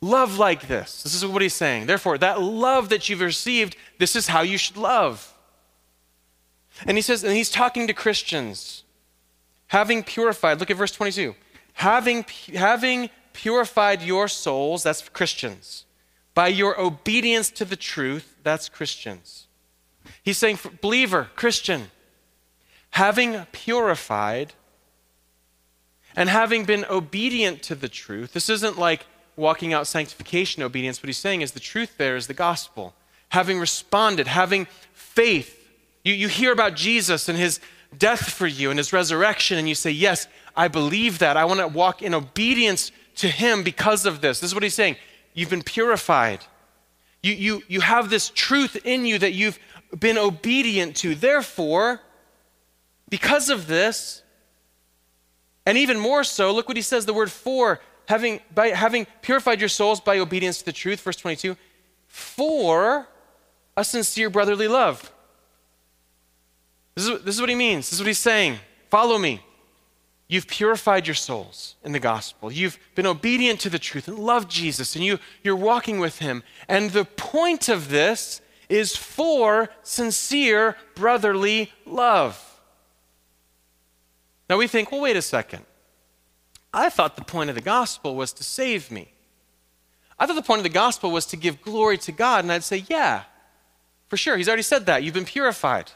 love 0.00 0.38
like 0.38 0.68
this. 0.68 1.02
This 1.02 1.14
is 1.14 1.26
what 1.26 1.42
he's 1.42 1.54
saying. 1.54 1.86
Therefore, 1.86 2.16
that 2.18 2.40
love 2.40 2.90
that 2.90 3.08
you've 3.08 3.20
received, 3.20 3.76
this 3.98 4.14
is 4.14 4.28
how 4.28 4.42
you 4.42 4.56
should 4.58 4.76
love. 4.76 5.34
And 6.86 6.96
he 6.96 7.02
says, 7.02 7.24
and 7.24 7.34
he's 7.34 7.50
talking 7.50 7.86
to 7.88 7.92
Christians, 7.92 8.84
having 9.72 10.02
purified, 10.02 10.60
look 10.60 10.70
at 10.70 10.76
verse 10.76 10.92
22. 10.92 11.34
Having, 11.72 12.26
having 12.54 13.08
purified 13.32 14.02
your 14.02 14.28
souls, 14.28 14.82
that's 14.82 15.08
Christians 15.08 15.86
by 16.34 16.48
your 16.48 16.78
obedience 16.78 17.50
to 17.50 17.64
the 17.64 17.76
truth, 17.76 18.36
that's 18.42 18.68
Christians. 18.68 19.46
He's 20.22 20.38
saying, 20.38 20.58
believer, 20.80 21.28
Christian, 21.36 21.90
having 22.90 23.46
purified 23.52 24.52
and 26.14 26.28
having 26.28 26.64
been 26.64 26.84
obedient 26.90 27.62
to 27.64 27.74
the 27.74 27.88
truth, 27.88 28.32
this 28.32 28.50
isn't 28.50 28.78
like 28.78 29.06
walking 29.36 29.72
out 29.72 29.86
sanctification 29.86 30.62
obedience. 30.62 31.02
What 31.02 31.08
he's 31.08 31.18
saying 31.18 31.40
is 31.40 31.52
the 31.52 31.60
truth 31.60 31.96
there 31.96 32.16
is 32.16 32.26
the 32.26 32.34
gospel. 32.34 32.94
Having 33.30 33.60
responded, 33.60 34.26
having 34.26 34.66
faith. 34.92 35.58
You, 36.04 36.12
you 36.12 36.28
hear 36.28 36.52
about 36.52 36.76
Jesus 36.76 37.28
and 37.28 37.38
his 37.38 37.60
death 37.96 38.30
for 38.30 38.46
you 38.46 38.70
and 38.70 38.78
his 38.78 38.92
resurrection, 38.92 39.58
and 39.58 39.68
you 39.68 39.74
say, 39.74 39.90
Yes, 39.90 40.26
I 40.56 40.68
believe 40.68 41.18
that. 41.18 41.36
I 41.36 41.44
want 41.44 41.60
to 41.60 41.68
walk 41.68 42.02
in 42.02 42.14
obedience 42.14 42.92
to 43.16 43.28
him 43.28 43.62
because 43.62 44.06
of 44.06 44.20
this. 44.20 44.40
This 44.40 44.50
is 44.50 44.54
what 44.54 44.62
he's 44.62 44.74
saying. 44.74 44.96
You've 45.34 45.50
been 45.50 45.62
purified. 45.62 46.40
You, 47.22 47.32
you, 47.32 47.62
you 47.68 47.80
have 47.80 48.10
this 48.10 48.30
truth 48.30 48.76
in 48.84 49.06
you 49.06 49.18
that 49.18 49.32
you've 49.32 49.58
been 49.98 50.18
obedient 50.18 50.96
to. 50.96 51.14
Therefore, 51.14 52.00
because 53.08 53.48
of 53.48 53.66
this, 53.66 54.22
and 55.64 55.78
even 55.78 55.98
more 55.98 56.24
so, 56.24 56.52
look 56.52 56.66
what 56.68 56.76
he 56.76 56.82
says 56.82 57.06
the 57.06 57.14
word 57.14 57.30
for, 57.30 57.80
having, 58.08 58.40
by, 58.54 58.68
having 58.68 59.06
purified 59.20 59.60
your 59.60 59.68
souls 59.68 60.00
by 60.00 60.18
obedience 60.18 60.58
to 60.58 60.64
the 60.64 60.72
truth, 60.72 61.00
verse 61.00 61.16
22, 61.16 61.56
for 62.08 63.06
a 63.76 63.84
sincere 63.84 64.28
brotherly 64.28 64.66
love. 64.68 65.11
This 66.94 67.08
is, 67.08 67.22
this 67.22 67.34
is 67.34 67.40
what 67.40 67.50
he 67.50 67.56
means. 67.56 67.86
This 67.88 67.94
is 67.94 68.00
what 68.00 68.06
he's 68.06 68.18
saying. 68.18 68.58
Follow 68.90 69.18
me. 69.18 69.40
You've 70.28 70.46
purified 70.46 71.06
your 71.06 71.14
souls 71.14 71.76
in 71.84 71.92
the 71.92 71.98
gospel. 71.98 72.50
You've 72.50 72.78
been 72.94 73.06
obedient 73.06 73.60
to 73.60 73.70
the 73.70 73.78
truth 73.78 74.08
and 74.08 74.18
loved 74.18 74.50
Jesus, 74.50 74.96
and 74.96 75.04
you, 75.04 75.18
you're 75.42 75.56
walking 75.56 75.98
with 75.98 76.20
him. 76.20 76.42
And 76.68 76.90
the 76.90 77.04
point 77.04 77.68
of 77.68 77.90
this 77.90 78.40
is 78.68 78.96
for 78.96 79.68
sincere 79.82 80.76
brotherly 80.94 81.70
love. 81.84 82.60
Now 84.48 84.56
we 84.56 84.66
think, 84.66 84.90
well, 84.90 85.02
wait 85.02 85.16
a 85.16 85.22
second. 85.22 85.66
I 86.72 86.88
thought 86.88 87.16
the 87.16 87.24
point 87.24 87.50
of 87.50 87.56
the 87.56 87.60
gospel 87.60 88.16
was 88.16 88.32
to 88.34 88.44
save 88.44 88.90
me. 88.90 89.12
I 90.18 90.26
thought 90.26 90.36
the 90.36 90.42
point 90.42 90.60
of 90.60 90.64
the 90.64 90.70
gospel 90.70 91.10
was 91.10 91.26
to 91.26 91.36
give 91.36 91.60
glory 91.60 91.98
to 91.98 92.12
God. 92.12 92.44
And 92.44 92.52
I'd 92.52 92.64
say, 92.64 92.84
yeah, 92.88 93.24
for 94.08 94.16
sure. 94.16 94.36
He's 94.36 94.48
already 94.48 94.62
said 94.62 94.86
that. 94.86 95.02
You've 95.02 95.14
been 95.14 95.24
purified. 95.24 95.90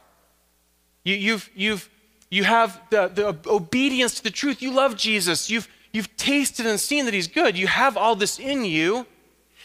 You, 1.07 1.15
you've, 1.15 1.51
you've 1.55 1.89
you 2.31 2.43
have 2.43 2.81
the, 2.91 3.07
the 3.07 3.49
obedience 3.49 4.17
to 4.17 4.25
the 4.25 4.31
truth. 4.31 4.61
You 4.61 4.73
love 4.73 4.97
Jesus. 4.97 5.49
You've, 5.49 5.69
you've 5.93 6.15
tasted 6.17 6.67
and 6.67 6.81
seen 6.81 7.05
that 7.05 7.15
He's 7.15 7.29
good. 7.29 7.57
You 7.57 7.69
have 7.69 7.97
all 7.97 8.17
this 8.17 8.41
in 8.41 8.65
you. 8.65 9.07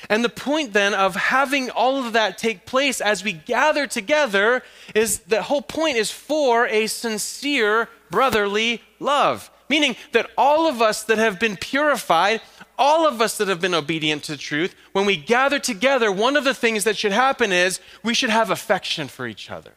And 0.07 0.23
the 0.23 0.29
point 0.29 0.73
then 0.73 0.93
of 0.93 1.15
having 1.15 1.71
all 1.71 2.05
of 2.05 2.13
that 2.13 2.37
take 2.37 2.67
place 2.67 3.01
as 3.01 3.23
we 3.23 3.33
gather 3.33 3.87
together 3.87 4.61
is 4.93 5.19
the 5.19 5.41
whole 5.41 5.63
point 5.63 5.97
is 5.97 6.11
for 6.11 6.67
a 6.67 6.85
sincere 6.87 7.89
brotherly 8.11 8.83
love, 8.99 9.49
Meaning 9.69 9.95
that 10.11 10.29
all 10.37 10.67
of 10.67 10.81
us 10.81 11.03
that 11.05 11.17
have 11.17 11.39
been 11.39 11.55
purified, 11.55 12.41
all 12.77 13.07
of 13.07 13.21
us 13.21 13.37
that 13.37 13.47
have 13.47 13.61
been 13.61 13.73
obedient 13.73 14.21
to 14.25 14.35
truth, 14.35 14.75
when 14.91 15.05
we 15.05 15.15
gather 15.15 15.59
together, 15.59 16.11
one 16.11 16.35
of 16.35 16.43
the 16.43 16.53
things 16.53 16.83
that 16.83 16.97
should 16.97 17.13
happen 17.13 17.53
is 17.53 17.79
we 18.03 18.13
should 18.13 18.31
have 18.31 18.49
affection 18.49 19.07
for 19.07 19.27
each 19.27 19.49
other. 19.49 19.71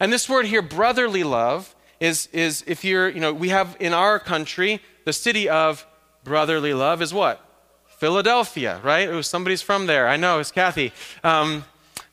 And 0.00 0.12
this 0.12 0.28
word 0.28 0.46
here, 0.46 0.62
brotherly 0.62 1.24
love, 1.24 1.74
is, 2.00 2.28
is 2.32 2.62
if 2.66 2.84
you're, 2.84 3.08
you 3.08 3.20
know, 3.20 3.32
we 3.32 3.48
have 3.48 3.76
in 3.80 3.92
our 3.92 4.18
country, 4.18 4.80
the 5.04 5.12
city 5.12 5.48
of 5.48 5.86
brotherly 6.24 6.74
love 6.74 7.00
is 7.00 7.14
what? 7.14 7.42
Philadelphia, 7.98 8.80
right? 8.84 9.10
Was 9.10 9.26
somebody's 9.26 9.62
from 9.62 9.86
there. 9.86 10.06
I 10.08 10.16
know, 10.16 10.38
it's 10.38 10.52
Kathy. 10.52 10.92
Um, 11.24 11.64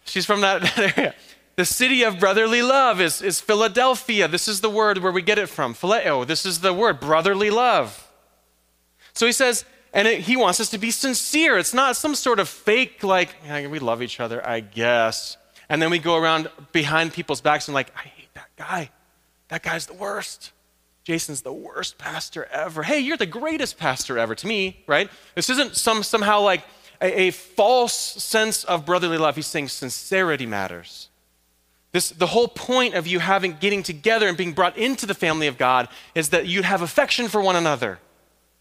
she's 0.06 0.26
from 0.26 0.42
that, 0.42 0.78
area. 0.98 1.14
The 1.56 1.66
city 1.66 2.04
of 2.04 2.20
brotherly 2.20 2.64
love 2.64 3.00
is, 3.00 3.22
is 3.22 3.40
Philadelphia. 3.40 4.28
This 4.28 4.48
is 4.48 4.62
the 4.62 4.70
word 4.70 4.98
where 5.00 5.12
we 5.12 5.22
get 5.22 5.38
it 5.38 5.50
from. 5.50 5.76
Phileo. 5.76 6.26
This 6.26 6.46
is 6.46 6.62
the 6.62 6.74
word, 6.74 7.00
brotherly 7.00 7.52
love. 7.52 8.12
So 9.14 9.28
he 9.28 9.32
says, 9.32 9.66
and 9.94 10.08
it, 10.08 10.22
he 10.22 10.36
wants 10.36 10.60
us 10.60 10.72
to 10.72 10.80
be 10.80 10.90
sincere. 10.90 11.60
It's 11.60 11.74
not 11.74 11.96
some 11.96 12.16
sort 12.16 12.40
of 12.40 12.50
fake, 12.50 13.04
like, 13.04 13.36
we 13.70 13.78
love 13.78 14.02
each 14.02 14.20
other, 14.20 14.46
I 14.48 14.62
guess. 14.62 15.38
And 15.74 15.82
then 15.82 15.90
we 15.90 15.98
go 15.98 16.18
around 16.18 16.52
behind 16.72 17.14
people's 17.14 17.42
backs 17.42 17.68
and, 17.68 17.74
like, 17.74 17.92
I 17.96 18.02
hate 18.02 18.32
that 18.36 18.56
guy. 18.56 18.92
That 19.48 19.64
guy's 19.64 19.88
the 19.88 19.96
worst. 19.96 20.52
Jason's 21.04 21.42
the 21.42 21.52
worst 21.52 21.98
pastor 21.98 22.46
ever. 22.52 22.84
Hey, 22.84 23.00
you're 23.00 23.18
the 23.18 23.26
greatest 23.26 23.80
pastor 23.80 24.20
ever 24.20 24.36
to 24.36 24.46
me, 24.46 24.84
right? 24.86 25.10
This 25.34 25.50
isn't 25.50 25.76
some 25.76 26.04
somehow 26.04 26.42
like 26.42 26.64
a, 27.02 27.22
a 27.22 27.32
false 27.32 27.92
sense 27.92 28.64
of 28.66 28.86
brotherly 28.86 29.18
love. 29.18 29.36
He's 29.36 29.48
saying 29.48 29.70
sincerity 29.70 30.46
matters. 30.46 31.10
This, 31.92 32.12
the 32.12 32.28
whole 32.28 32.50
point 32.50 32.94
of 32.94 33.08
you 33.08 33.18
having 33.18 33.58
getting 33.60 33.82
together 33.82 34.28
and 34.28 34.38
being 34.38 34.54
brought 34.54 34.78
into 34.78 35.08
the 35.08 35.16
family 35.16 35.48
of 35.48 35.58
God 35.58 35.90
is 36.14 36.30
that 36.30 36.46
you'd 36.46 36.66
have 36.66 36.84
affection 36.84 37.28
for 37.30 37.42
one 37.42 37.56
another. 37.56 37.98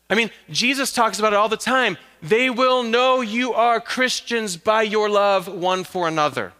I 0.09 0.15
mean, 0.15 0.31
Jesus 0.49 0.95
talks 0.95 1.19
about 1.19 1.35
it 1.35 1.37
all 1.37 1.51
the 1.51 1.59
time. 1.59 1.99
They 2.23 2.49
will 2.49 2.83
know 2.83 3.21
you 3.21 3.53
are 3.53 3.81
Christians 3.83 4.57
by 4.57 4.81
your 4.81 5.11
love 5.11 5.47
one 5.47 5.85
for 5.85 6.09
another. 6.09 6.55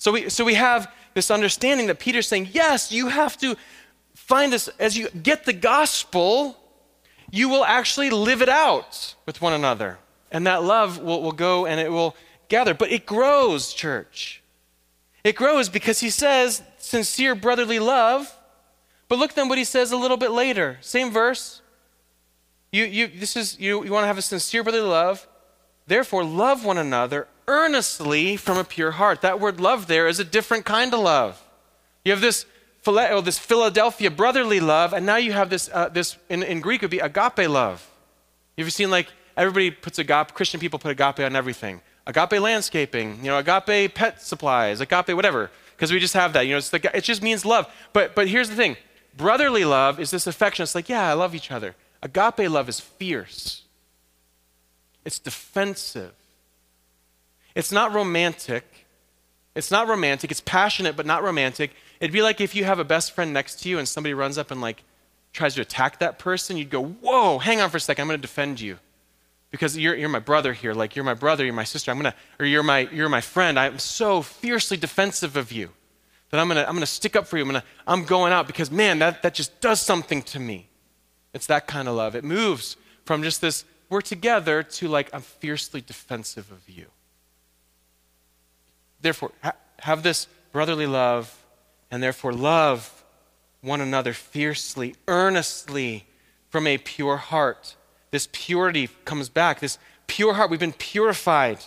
So 0.00 0.12
we, 0.12 0.30
so 0.30 0.46
we 0.46 0.54
have 0.54 0.90
this 1.12 1.30
understanding 1.30 1.88
that 1.88 1.98
Peter's 1.98 2.26
saying, 2.26 2.48
yes, 2.52 2.90
you 2.90 3.08
have 3.08 3.36
to 3.36 3.54
find 4.14 4.50
this, 4.50 4.68
as 4.78 4.96
you 4.96 5.10
get 5.10 5.44
the 5.44 5.52
gospel, 5.52 6.56
you 7.30 7.50
will 7.50 7.66
actually 7.66 8.08
live 8.08 8.40
it 8.40 8.48
out 8.48 9.14
with 9.26 9.42
one 9.42 9.52
another. 9.52 9.98
And 10.32 10.46
that 10.46 10.62
love 10.62 11.02
will, 11.02 11.22
will 11.22 11.32
go 11.32 11.66
and 11.66 11.78
it 11.78 11.92
will 11.92 12.16
gather. 12.48 12.72
But 12.72 12.90
it 12.90 13.04
grows, 13.04 13.74
church. 13.74 14.42
It 15.22 15.36
grows 15.36 15.68
because 15.68 16.00
he 16.00 16.08
says 16.08 16.62
sincere 16.78 17.34
brotherly 17.34 17.78
love. 17.78 18.34
But 19.06 19.18
look 19.18 19.34
then 19.34 19.50
what 19.50 19.58
he 19.58 19.64
says 19.64 19.92
a 19.92 19.98
little 19.98 20.16
bit 20.16 20.30
later. 20.30 20.78
Same 20.80 21.10
verse. 21.10 21.60
You, 22.72 22.84
you, 22.84 23.06
this 23.06 23.36
is, 23.36 23.60
you, 23.60 23.84
you 23.84 23.92
want 23.92 24.04
to 24.04 24.06
have 24.06 24.16
a 24.16 24.22
sincere 24.22 24.62
brotherly 24.62 24.88
love. 24.88 25.28
Therefore, 25.86 26.24
love 26.24 26.64
one 26.64 26.78
another 26.78 27.26
earnestly 27.48 28.36
from 28.36 28.56
a 28.56 28.64
pure 28.64 28.92
heart. 28.92 29.22
That 29.22 29.40
word 29.40 29.60
love 29.60 29.86
there 29.86 30.06
is 30.06 30.20
a 30.20 30.24
different 30.24 30.64
kind 30.64 30.94
of 30.94 31.00
love. 31.00 31.42
You 32.04 32.12
have 32.12 32.20
this 32.20 32.46
phileo, 32.84 33.22
this 33.24 33.38
Philadelphia 33.38 34.10
brotherly 34.10 34.60
love, 34.60 34.92
and 34.92 35.04
now 35.04 35.16
you 35.16 35.32
have 35.32 35.50
this, 35.50 35.68
uh, 35.72 35.88
this 35.88 36.16
in, 36.28 36.42
in 36.42 36.60
Greek 36.60 36.82
would 36.82 36.90
be 36.90 37.00
agape 37.00 37.48
love. 37.48 37.86
You 38.56 38.62
ever 38.62 38.70
seen 38.70 38.90
like 38.90 39.08
everybody 39.36 39.70
puts 39.70 39.98
agape, 39.98 40.34
Christian 40.34 40.60
people 40.60 40.78
put 40.78 40.90
agape 40.90 41.20
on 41.20 41.36
everything. 41.36 41.80
Agape 42.06 42.40
landscaping, 42.40 43.18
you 43.18 43.30
know, 43.30 43.38
agape 43.38 43.94
pet 43.94 44.22
supplies, 44.22 44.80
agape 44.80 45.14
whatever, 45.14 45.50
because 45.76 45.92
we 45.92 46.00
just 46.00 46.14
have 46.14 46.32
that. 46.32 46.46
You 46.46 46.54
know, 46.54 46.78
it 46.94 47.04
just 47.04 47.22
means 47.22 47.44
love. 47.44 47.70
But, 47.92 48.14
but 48.14 48.28
here's 48.28 48.48
the 48.48 48.56
thing 48.56 48.76
brotherly 49.16 49.64
love 49.64 50.00
is 50.00 50.10
this 50.10 50.26
affection. 50.26 50.62
It's 50.62 50.74
like, 50.74 50.88
yeah, 50.88 51.08
I 51.08 51.12
love 51.12 51.34
each 51.34 51.50
other. 51.50 51.74
Agape 52.02 52.50
love 52.50 52.68
is 52.68 52.80
fierce, 52.80 53.62
it's 55.04 55.18
defensive, 55.18 56.14
it's 57.54 57.72
not 57.72 57.94
romantic. 57.94 58.64
It's 59.54 59.70
not 59.70 59.88
romantic. 59.88 60.30
It's 60.30 60.40
passionate, 60.40 60.96
but 60.96 61.06
not 61.06 61.22
romantic. 61.22 61.72
It'd 61.98 62.12
be 62.12 62.22
like 62.22 62.40
if 62.40 62.54
you 62.54 62.64
have 62.64 62.78
a 62.78 62.84
best 62.84 63.12
friend 63.12 63.32
next 63.32 63.62
to 63.62 63.68
you 63.68 63.78
and 63.78 63.88
somebody 63.88 64.14
runs 64.14 64.38
up 64.38 64.50
and 64.50 64.60
like 64.60 64.84
tries 65.32 65.54
to 65.56 65.60
attack 65.60 65.98
that 65.98 66.18
person, 66.18 66.56
you'd 66.56 66.70
go, 66.70 66.82
Whoa, 66.82 67.38
hang 67.38 67.60
on 67.60 67.70
for 67.70 67.76
a 67.76 67.80
second, 67.80 68.02
I'm 68.02 68.08
gonna 68.08 68.18
defend 68.18 68.60
you. 68.60 68.78
Because 69.50 69.76
you're, 69.76 69.96
you're 69.96 70.08
my 70.08 70.20
brother 70.20 70.52
here, 70.52 70.72
like 70.74 70.94
you're 70.94 71.04
my 71.04 71.14
brother, 71.14 71.44
you're 71.44 71.52
my 71.52 71.64
sister, 71.64 71.90
I'm 71.90 71.96
gonna, 71.96 72.14
or 72.38 72.46
you're 72.46 72.62
my, 72.62 72.88
you're 72.92 73.08
my 73.08 73.20
friend. 73.20 73.58
I'm 73.58 73.80
so 73.80 74.22
fiercely 74.22 74.76
defensive 74.76 75.36
of 75.36 75.50
you 75.50 75.70
that 76.30 76.38
I'm 76.38 76.46
gonna, 76.46 76.64
I'm 76.66 76.74
gonna 76.74 76.86
stick 76.86 77.16
up 77.16 77.26
for 77.26 77.36
you. 77.36 77.42
I'm, 77.42 77.48
gonna, 77.48 77.64
I'm 77.86 78.04
going 78.04 78.32
out 78.32 78.46
because 78.46 78.70
man, 78.70 79.00
that, 79.00 79.22
that 79.22 79.34
just 79.34 79.60
does 79.60 79.80
something 79.80 80.22
to 80.22 80.38
me. 80.38 80.68
It's 81.34 81.46
that 81.46 81.66
kind 81.66 81.88
of 81.88 81.96
love. 81.96 82.14
It 82.14 82.22
moves 82.22 82.76
from 83.04 83.24
just 83.24 83.40
this, 83.40 83.64
we're 83.90 84.00
together, 84.00 84.62
to 84.62 84.88
like, 84.88 85.10
I'm 85.12 85.20
fiercely 85.20 85.80
defensive 85.80 86.50
of 86.50 86.68
you. 86.68 86.86
Therefore, 89.00 89.32
ha- 89.42 89.56
have 89.80 90.02
this 90.02 90.28
brotherly 90.52 90.86
love 90.86 91.36
and 91.90 92.02
therefore 92.02 92.32
love 92.32 93.04
one 93.60 93.80
another 93.80 94.12
fiercely, 94.12 94.94
earnestly 95.08 96.06
from 96.48 96.66
a 96.66 96.78
pure 96.78 97.16
heart. 97.16 97.74
This 98.12 98.28
purity 98.32 98.88
comes 99.04 99.28
back. 99.28 99.60
This 99.60 99.78
pure 100.06 100.34
heart, 100.34 100.50
we've 100.50 100.60
been 100.60 100.72
purified, 100.72 101.58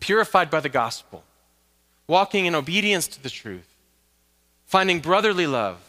purified 0.00 0.50
by 0.50 0.60
the 0.60 0.68
gospel, 0.68 1.24
walking 2.06 2.46
in 2.46 2.54
obedience 2.54 3.08
to 3.08 3.22
the 3.22 3.30
truth, 3.30 3.76
finding 4.66 5.00
brotherly 5.00 5.46
love 5.46 5.87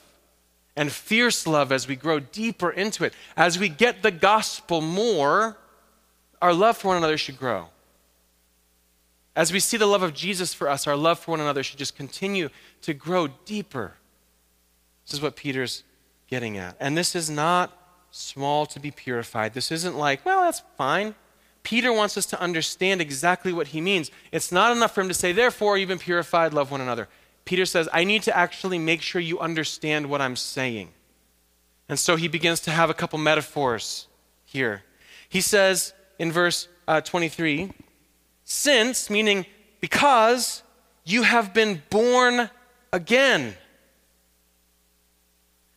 and 0.79 0.93
fierce 0.93 1.45
love 1.45 1.73
as 1.73 1.89
we 1.89 1.95
grow 1.97 2.21
deeper 2.21 2.71
into 2.71 3.03
it. 3.03 3.13
As 3.35 3.59
we 3.59 3.67
get 3.67 4.01
the 4.01 4.11
gospel 4.11 4.79
more, 4.79 5.57
our 6.41 6.53
love 6.53 6.77
for 6.77 6.87
one 6.87 6.95
another 6.95 7.17
should 7.17 7.37
grow. 7.37 7.67
As 9.35 9.51
we 9.51 9.59
see 9.59 9.75
the 9.75 9.85
love 9.85 10.03
of 10.03 10.13
Jesus 10.13 10.53
for 10.53 10.69
us, 10.69 10.87
our 10.87 10.95
love 10.95 11.19
for 11.19 11.31
one 11.31 11.41
another 11.41 11.63
should 11.63 11.79
just 11.79 11.97
continue 11.97 12.47
to 12.83 12.93
grow 12.93 13.27
deeper. 13.43 13.95
This 15.05 15.15
is 15.15 15.21
what 15.21 15.35
Peter's 15.35 15.83
getting 16.29 16.57
at. 16.57 16.77
And 16.79 16.97
this 16.97 17.13
is 17.13 17.29
not 17.29 17.77
small 18.11 18.65
to 18.67 18.79
be 18.79 18.89
purified. 18.89 19.53
This 19.53 19.73
isn't 19.73 19.97
like, 19.97 20.25
well, 20.25 20.43
that's 20.43 20.63
fine. 20.77 21.13
Peter 21.61 21.91
wants 21.91 22.15
us 22.15 22.25
to 22.27 22.39
understand 22.39 23.01
exactly 23.01 23.51
what 23.51 23.67
he 23.67 23.81
means. 23.81 24.11
It's 24.31 24.49
not 24.49 24.71
enough 24.71 24.95
for 24.95 25.01
him 25.01 25.09
to 25.09 25.13
say, 25.13 25.33
therefore, 25.33 25.77
you've 25.77 25.89
been 25.89 25.99
purified, 25.99 26.53
love 26.53 26.71
one 26.71 26.79
another. 26.79 27.09
Peter 27.45 27.65
says, 27.65 27.89
I 27.91 28.03
need 28.03 28.23
to 28.23 28.35
actually 28.35 28.77
make 28.77 29.01
sure 29.01 29.21
you 29.21 29.39
understand 29.39 30.09
what 30.09 30.21
I'm 30.21 30.35
saying. 30.35 30.89
And 31.87 31.97
so 31.97 32.15
he 32.15 32.27
begins 32.27 32.59
to 32.61 32.71
have 32.71 32.89
a 32.89 32.93
couple 32.93 33.17
metaphors 33.17 34.07
here. 34.45 34.83
He 35.27 35.41
says 35.41 35.93
in 36.19 36.31
verse 36.31 36.67
uh, 36.87 37.01
23, 37.01 37.71
since, 38.43 39.09
meaning 39.09 39.45
because 39.81 40.63
you 41.05 41.23
have 41.23 41.53
been 41.53 41.81
born 41.89 42.49
again. 42.93 43.55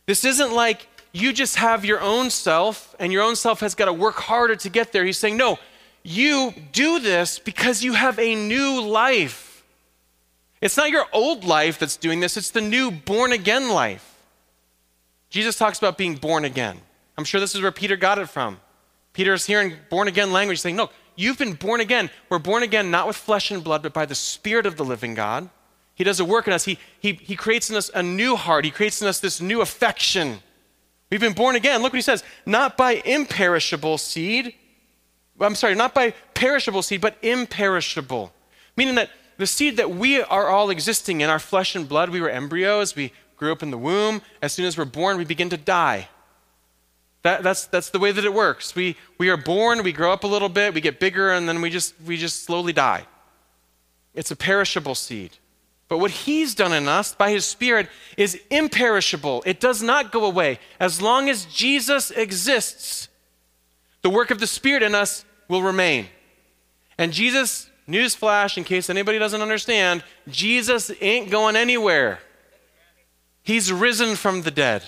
This 0.05 0.25
isn't 0.25 0.51
like 0.51 0.87
you 1.11 1.31
just 1.31 1.55
have 1.57 1.85
your 1.85 2.01
own 2.01 2.29
self 2.29 2.95
and 2.99 3.13
your 3.13 3.21
own 3.23 3.35
self 3.35 3.59
has 3.61 3.75
got 3.75 3.85
to 3.85 3.93
work 3.93 4.15
harder 4.15 4.55
to 4.57 4.69
get 4.69 4.91
there. 4.91 5.05
He's 5.05 5.17
saying, 5.17 5.37
no, 5.37 5.59
you 6.03 6.53
do 6.71 6.99
this 6.99 7.39
because 7.39 7.83
you 7.83 7.93
have 7.93 8.19
a 8.19 8.35
new 8.35 8.81
life. 8.81 9.52
It's 10.63 10.77
not 10.77 10.89
your 10.89 11.05
old 11.13 11.43
life 11.43 11.77
that's 11.77 11.97
doing 11.97 12.19
this, 12.19 12.37
it's 12.37 12.49
the 12.49 12.61
new 12.61 12.89
born 12.89 13.31
again 13.31 13.69
life. 13.69 14.09
Jesus 15.29 15.57
talks 15.57 15.77
about 15.77 15.97
being 15.97 16.15
born 16.15 16.45
again. 16.45 16.79
I'm 17.17 17.23
sure 17.23 17.39
this 17.39 17.53
is 17.53 17.61
where 17.61 17.71
Peter 17.71 17.95
got 17.95 18.17
it 18.17 18.29
from. 18.29 18.59
Peter 19.13 19.33
is 19.33 19.45
hearing 19.45 19.75
born 19.89 20.07
again 20.07 20.31
language 20.31 20.59
saying, 20.59 20.75
no, 20.75 20.89
You've 21.15 21.37
been 21.37 21.53
born 21.53 21.79
again. 21.79 22.09
We're 22.29 22.39
born 22.39 22.63
again 22.63 22.89
not 22.89 23.07
with 23.07 23.15
flesh 23.15 23.51
and 23.51 23.63
blood, 23.63 23.83
but 23.83 23.93
by 23.93 24.05
the 24.05 24.15
Spirit 24.15 24.65
of 24.65 24.77
the 24.77 24.85
living 24.85 25.13
God. 25.13 25.49
He 25.95 26.03
does 26.03 26.19
a 26.19 26.25
work 26.25 26.47
in 26.47 26.53
us. 26.53 26.65
He, 26.65 26.79
he, 26.99 27.13
he 27.13 27.35
creates 27.35 27.69
in 27.69 27.75
us 27.75 27.91
a 27.93 28.01
new 28.01 28.35
heart. 28.35 28.65
He 28.65 28.71
creates 28.71 29.01
in 29.01 29.07
us 29.07 29.19
this 29.19 29.39
new 29.39 29.61
affection. 29.61 30.39
We've 31.11 31.21
been 31.21 31.33
born 31.33 31.55
again. 31.55 31.81
Look 31.83 31.93
what 31.93 31.97
he 31.97 32.01
says 32.01 32.23
not 32.45 32.77
by 32.77 32.93
imperishable 33.05 33.99
seed. 33.99 34.55
I'm 35.39 35.55
sorry, 35.55 35.75
not 35.75 35.93
by 35.93 36.11
perishable 36.33 36.81
seed, 36.81 37.01
but 37.01 37.17
imperishable. 37.21 38.33
Meaning 38.75 38.95
that 38.95 39.09
the 39.37 39.47
seed 39.47 39.77
that 39.77 39.91
we 39.91 40.21
are 40.21 40.47
all 40.47 40.69
existing 40.69 41.21
in, 41.21 41.29
our 41.29 41.39
flesh 41.39 41.75
and 41.75 41.87
blood, 41.87 42.09
we 42.09 42.21
were 42.21 42.29
embryos, 42.29 42.95
we 42.95 43.11
grew 43.37 43.51
up 43.51 43.63
in 43.63 43.71
the 43.71 43.77
womb. 43.77 44.21
As 44.41 44.53
soon 44.53 44.65
as 44.65 44.77
we're 44.77 44.85
born, 44.85 45.17
we 45.17 45.25
begin 45.25 45.49
to 45.49 45.57
die. 45.57 46.07
That, 47.23 47.41
that's, 47.41 47.65
that's 47.65 47.89
the 47.89 47.99
way 47.99 48.11
that 48.11 48.25
it 48.25 48.33
works. 48.33 48.75
We, 48.75 48.97
we 49.17 49.29
are 49.29 49.37
born, 49.37 49.81
we 49.83 49.93
grow 49.93 50.11
up 50.11 50.23
a 50.23 50.27
little 50.27 50.49
bit, 50.49 50.73
we 50.73 50.81
get 50.81 50.99
bigger, 50.99 51.31
and 51.31 51.47
then 51.47 51.61
we 51.61 51.69
just, 51.69 51.93
we 52.05 52.17
just 52.17 52.43
slowly 52.43 52.73
die. 52.73 53.05
It's 54.13 54.29
a 54.29 54.35
perishable 54.35 54.95
seed. 54.95 55.31
But 55.87 55.99
what 55.99 56.11
he's 56.11 56.55
done 56.55 56.73
in 56.73 56.87
us 56.87 57.13
by 57.13 57.31
his 57.31 57.45
Spirit 57.45 57.87
is 58.17 58.39
imperishable. 58.49 59.43
It 59.45 59.59
does 59.59 59.81
not 59.81 60.11
go 60.11 60.25
away. 60.25 60.59
As 60.79 61.01
long 61.01 61.29
as 61.29 61.45
Jesus 61.45 62.11
exists, 62.11 63.07
the 64.01 64.09
work 64.09 64.31
of 64.31 64.39
the 64.39 64.47
Spirit 64.47 64.83
in 64.83 64.95
us 64.95 65.23
will 65.47 65.61
remain. 65.61 66.07
And 66.97 67.13
Jesus, 67.13 67.69
newsflash, 67.87 68.57
in 68.57 68.63
case 68.63 68.89
anybody 68.89 69.19
doesn't 69.19 69.41
understand, 69.41 70.03
Jesus 70.27 70.91
ain't 71.01 71.29
going 71.29 71.55
anywhere. 71.55 72.19
He's 73.43 73.71
risen 73.71 74.15
from 74.15 74.43
the 74.43 74.51
dead. 74.51 74.83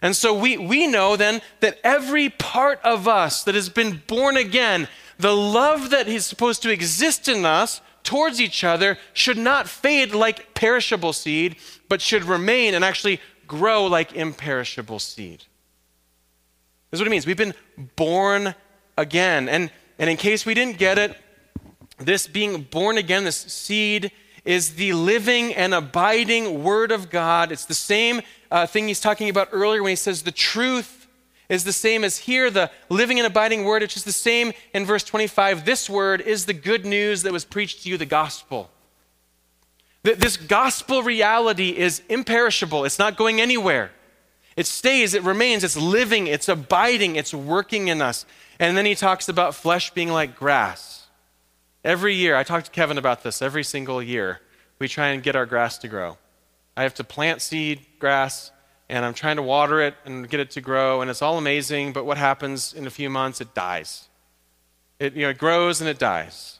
And 0.00 0.14
so 0.14 0.34
we, 0.34 0.58
we 0.58 0.86
know 0.86 1.16
then 1.16 1.40
that 1.60 1.78
every 1.82 2.28
part 2.28 2.80
of 2.82 3.08
us 3.08 3.44
that 3.44 3.54
has 3.54 3.68
been 3.68 4.02
born 4.06 4.36
again, 4.36 4.88
the 5.18 5.34
love 5.34 5.90
that 5.90 6.08
is 6.08 6.26
supposed 6.26 6.62
to 6.62 6.70
exist 6.70 7.28
in 7.28 7.44
us 7.44 7.80
towards 8.02 8.40
each 8.40 8.64
other 8.64 8.98
should 9.12 9.38
not 9.38 9.68
fade 9.68 10.14
like 10.14 10.54
perishable 10.54 11.12
seed, 11.12 11.56
but 11.88 12.00
should 12.00 12.24
remain 12.24 12.74
and 12.74 12.84
actually 12.84 13.20
grow 13.46 13.86
like 13.86 14.12
imperishable 14.12 14.98
seed. 14.98 15.44
This 16.90 16.98
is 16.98 17.00
what 17.00 17.06
it 17.06 17.10
means. 17.10 17.26
We've 17.26 17.36
been 17.36 17.54
born 17.96 18.54
again. 18.96 19.48
And, 19.48 19.70
and 19.98 20.10
in 20.10 20.16
case 20.16 20.46
we 20.46 20.54
didn't 20.54 20.78
get 20.78 20.98
it, 20.98 21.16
this 22.04 22.26
being 22.26 22.62
born 22.62 22.98
again, 22.98 23.24
this 23.24 23.36
seed, 23.36 24.12
is 24.44 24.74
the 24.74 24.92
living 24.92 25.54
and 25.54 25.74
abiding 25.74 26.62
Word 26.62 26.92
of 26.92 27.10
God. 27.10 27.50
It's 27.50 27.64
the 27.64 27.74
same 27.74 28.20
uh, 28.50 28.66
thing 28.66 28.88
he's 28.88 29.00
talking 29.00 29.28
about 29.28 29.48
earlier 29.52 29.82
when 29.82 29.90
he 29.90 29.96
says 29.96 30.22
the 30.22 30.32
truth 30.32 31.06
is 31.48 31.64
the 31.64 31.72
same 31.72 32.04
as 32.04 32.18
here, 32.18 32.50
the 32.50 32.70
living 32.88 33.18
and 33.18 33.26
abiding 33.26 33.64
Word. 33.64 33.82
It's 33.82 33.94
just 33.94 34.06
the 34.06 34.12
same 34.12 34.52
in 34.72 34.84
verse 34.84 35.04
25. 35.04 35.64
This 35.64 35.88
Word 35.88 36.20
is 36.20 36.46
the 36.46 36.54
good 36.54 36.84
news 36.84 37.22
that 37.22 37.32
was 37.32 37.44
preached 37.44 37.82
to 37.82 37.88
you, 37.88 37.96
the 37.96 38.06
gospel. 38.06 38.70
This 40.02 40.36
gospel 40.36 41.02
reality 41.02 41.70
is 41.70 42.02
imperishable, 42.10 42.84
it's 42.84 42.98
not 42.98 43.16
going 43.16 43.40
anywhere. 43.40 43.90
It 44.56 44.66
stays, 44.66 45.14
it 45.14 45.22
remains, 45.22 45.64
it's 45.64 45.76
living, 45.76 46.26
it's 46.26 46.48
abiding, 46.48 47.16
it's 47.16 47.34
working 47.34 47.88
in 47.88 48.00
us. 48.00 48.24
And 48.60 48.76
then 48.76 48.86
he 48.86 48.94
talks 48.94 49.28
about 49.28 49.54
flesh 49.54 49.90
being 49.90 50.10
like 50.10 50.36
grass. 50.36 51.03
Every 51.84 52.14
year, 52.14 52.34
I 52.34 52.44
talk 52.44 52.64
to 52.64 52.70
Kevin 52.70 52.96
about 52.96 53.22
this 53.22 53.42
every 53.42 53.62
single 53.62 54.02
year. 54.02 54.40
We 54.78 54.88
try 54.88 55.08
and 55.08 55.22
get 55.22 55.36
our 55.36 55.44
grass 55.44 55.76
to 55.78 55.88
grow. 55.88 56.16
I 56.76 56.82
have 56.82 56.94
to 56.94 57.04
plant 57.04 57.42
seed 57.42 57.84
grass, 57.98 58.50
and 58.88 59.04
I'm 59.04 59.12
trying 59.12 59.36
to 59.36 59.42
water 59.42 59.82
it 59.82 59.94
and 60.06 60.28
get 60.28 60.40
it 60.40 60.50
to 60.52 60.62
grow, 60.62 61.02
and 61.02 61.10
it's 61.10 61.20
all 61.20 61.36
amazing, 61.36 61.92
but 61.92 62.06
what 62.06 62.16
happens 62.16 62.72
in 62.72 62.86
a 62.86 62.90
few 62.90 63.10
months? 63.10 63.42
It 63.42 63.54
dies. 63.54 64.08
It, 64.98 65.14
you 65.14 65.22
know, 65.22 65.28
it 65.28 65.38
grows 65.38 65.82
and 65.82 65.90
it 65.90 65.98
dies. 65.98 66.58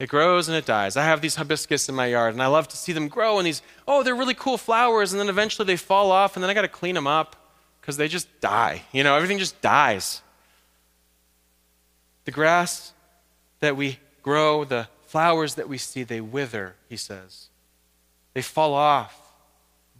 It 0.00 0.08
grows 0.08 0.48
and 0.48 0.56
it 0.58 0.66
dies. 0.66 0.96
I 0.96 1.04
have 1.04 1.20
these 1.20 1.36
hibiscus 1.36 1.88
in 1.88 1.94
my 1.94 2.06
yard, 2.06 2.34
and 2.34 2.42
I 2.42 2.48
love 2.48 2.66
to 2.68 2.76
see 2.76 2.92
them 2.92 3.06
grow, 3.06 3.38
and 3.38 3.46
these, 3.46 3.62
oh, 3.86 4.02
they're 4.02 4.16
really 4.16 4.34
cool 4.34 4.58
flowers, 4.58 5.12
and 5.12 5.20
then 5.20 5.28
eventually 5.28 5.64
they 5.64 5.76
fall 5.76 6.10
off, 6.10 6.36
and 6.36 6.42
then 6.42 6.50
I 6.50 6.54
got 6.54 6.62
to 6.62 6.68
clean 6.68 6.96
them 6.96 7.06
up 7.06 7.36
because 7.80 7.96
they 7.96 8.08
just 8.08 8.40
die. 8.40 8.82
You 8.92 9.04
know, 9.04 9.14
everything 9.14 9.38
just 9.38 9.60
dies. 9.62 10.22
The 12.24 12.32
grass 12.32 12.92
that 13.60 13.76
we 13.76 14.00
grow, 14.26 14.64
the 14.64 14.88
flowers 15.06 15.54
that 15.54 15.68
we 15.68 15.78
see, 15.78 16.02
they 16.02 16.20
wither, 16.20 16.74
he 16.88 16.96
says. 16.96 17.46
They 18.34 18.42
fall 18.42 18.74
off. 18.74 19.22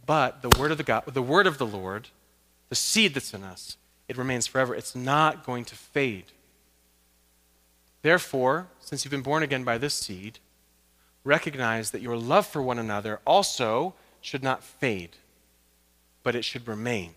But 0.05 0.41
the 0.41 0.49
word 0.59 0.71
of 0.71 0.77
the 0.77 0.83
God, 0.83 1.05
the 1.07 1.21
word 1.21 1.47
of 1.47 1.57
the 1.57 1.65
Lord, 1.65 2.09
the 2.67 2.75
seed 2.75 3.13
that's 3.13 3.33
in 3.33 3.45
us, 3.45 3.77
it 4.09 4.17
remains 4.17 4.45
forever. 4.45 4.75
It's 4.75 4.95
not 4.95 5.45
going 5.45 5.63
to 5.65 5.75
fade. 5.75 6.25
Therefore, 8.01 8.67
since 8.81 9.05
you've 9.05 9.11
been 9.11 9.21
born 9.21 9.43
again 9.43 9.63
by 9.63 9.77
this 9.77 9.93
seed, 9.93 10.39
recognize 11.23 11.91
that 11.91 12.01
your 12.01 12.17
love 12.17 12.45
for 12.45 12.61
one 12.61 12.79
another 12.79 13.21
also 13.25 13.93
should 14.19 14.43
not 14.43 14.61
fade, 14.61 15.11
but 16.23 16.35
it 16.35 16.43
should 16.43 16.67
remain. 16.67 17.13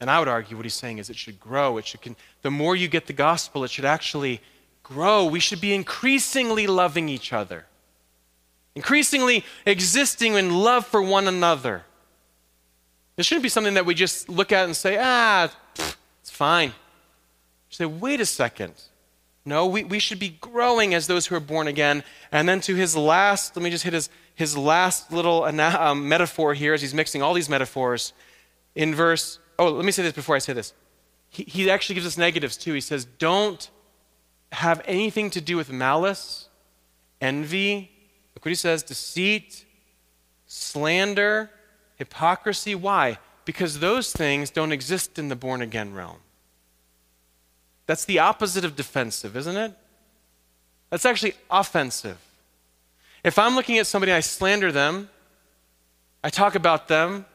And 0.00 0.10
I 0.10 0.18
would 0.18 0.28
argue 0.28 0.56
what 0.56 0.66
he's 0.66 0.74
saying 0.74 0.98
is 0.98 1.08
it 1.08 1.16
should 1.16 1.38
grow. 1.38 1.78
It 1.78 1.86
should 1.86 2.02
con- 2.02 2.16
the 2.42 2.50
more 2.50 2.74
you 2.74 2.88
get 2.88 3.06
the 3.06 3.12
gospel, 3.12 3.62
it 3.62 3.70
should 3.70 3.84
actually 3.84 4.40
grow. 4.90 5.24
We 5.24 5.40
should 5.40 5.60
be 5.60 5.72
increasingly 5.74 6.66
loving 6.66 7.08
each 7.08 7.32
other, 7.32 7.66
increasingly 8.74 9.44
existing 9.64 10.34
in 10.34 10.50
love 10.50 10.86
for 10.86 11.00
one 11.00 11.28
another. 11.28 11.84
This 13.16 13.26
shouldn't 13.26 13.42
be 13.42 13.48
something 13.48 13.74
that 13.74 13.86
we 13.86 13.94
just 13.94 14.28
look 14.28 14.50
at 14.52 14.64
and 14.64 14.74
say, 14.74 14.98
ah, 15.00 15.50
it's 16.20 16.30
fine. 16.30 16.72
Say, 17.68 17.84
wait 17.84 18.20
a 18.20 18.26
second. 18.26 18.74
No, 19.44 19.66
we, 19.66 19.84
we 19.84 19.98
should 19.98 20.18
be 20.18 20.30
growing 20.40 20.92
as 20.92 21.06
those 21.06 21.26
who 21.26 21.34
are 21.34 21.40
born 21.40 21.66
again. 21.66 22.02
And 22.32 22.48
then 22.48 22.60
to 22.62 22.74
his 22.74 22.96
last, 22.96 23.56
let 23.56 23.62
me 23.62 23.70
just 23.70 23.84
hit 23.84 23.92
his, 23.92 24.10
his 24.34 24.56
last 24.56 25.12
little 25.12 25.44
um, 25.44 26.08
metaphor 26.08 26.54
here 26.54 26.74
as 26.74 26.82
he's 26.82 26.94
mixing 26.94 27.22
all 27.22 27.32
these 27.32 27.48
metaphors. 27.48 28.12
In 28.74 28.94
verse, 28.94 29.38
oh, 29.58 29.70
let 29.70 29.84
me 29.84 29.92
say 29.92 30.02
this 30.02 30.12
before 30.12 30.36
I 30.36 30.40
say 30.40 30.52
this. 30.52 30.72
He, 31.30 31.44
he 31.44 31.70
actually 31.70 31.94
gives 31.94 32.06
us 32.06 32.18
negatives 32.18 32.56
too. 32.56 32.72
He 32.74 32.80
says, 32.80 33.04
don't 33.04 33.70
have 34.52 34.82
anything 34.84 35.30
to 35.30 35.40
do 35.40 35.56
with 35.56 35.70
malice, 35.70 36.48
envy, 37.20 37.90
look 38.34 38.44
what 38.44 38.50
he 38.50 38.54
says, 38.54 38.82
deceit, 38.82 39.64
slander, 40.46 41.50
hypocrisy. 41.96 42.74
Why? 42.74 43.18
Because 43.44 43.78
those 43.78 44.12
things 44.12 44.50
don't 44.50 44.72
exist 44.72 45.18
in 45.18 45.28
the 45.28 45.36
born 45.36 45.62
again 45.62 45.94
realm. 45.94 46.18
That's 47.86 48.04
the 48.04 48.18
opposite 48.18 48.64
of 48.64 48.76
defensive, 48.76 49.36
isn't 49.36 49.56
it? 49.56 49.74
That's 50.90 51.04
actually 51.04 51.34
offensive. 51.50 52.18
If 53.22 53.38
I'm 53.38 53.54
looking 53.54 53.78
at 53.78 53.86
somebody, 53.86 54.12
I 54.12 54.20
slander 54.20 54.72
them, 54.72 55.08
I 56.22 56.30
talk 56.30 56.54
about 56.54 56.88
them, 56.88 57.26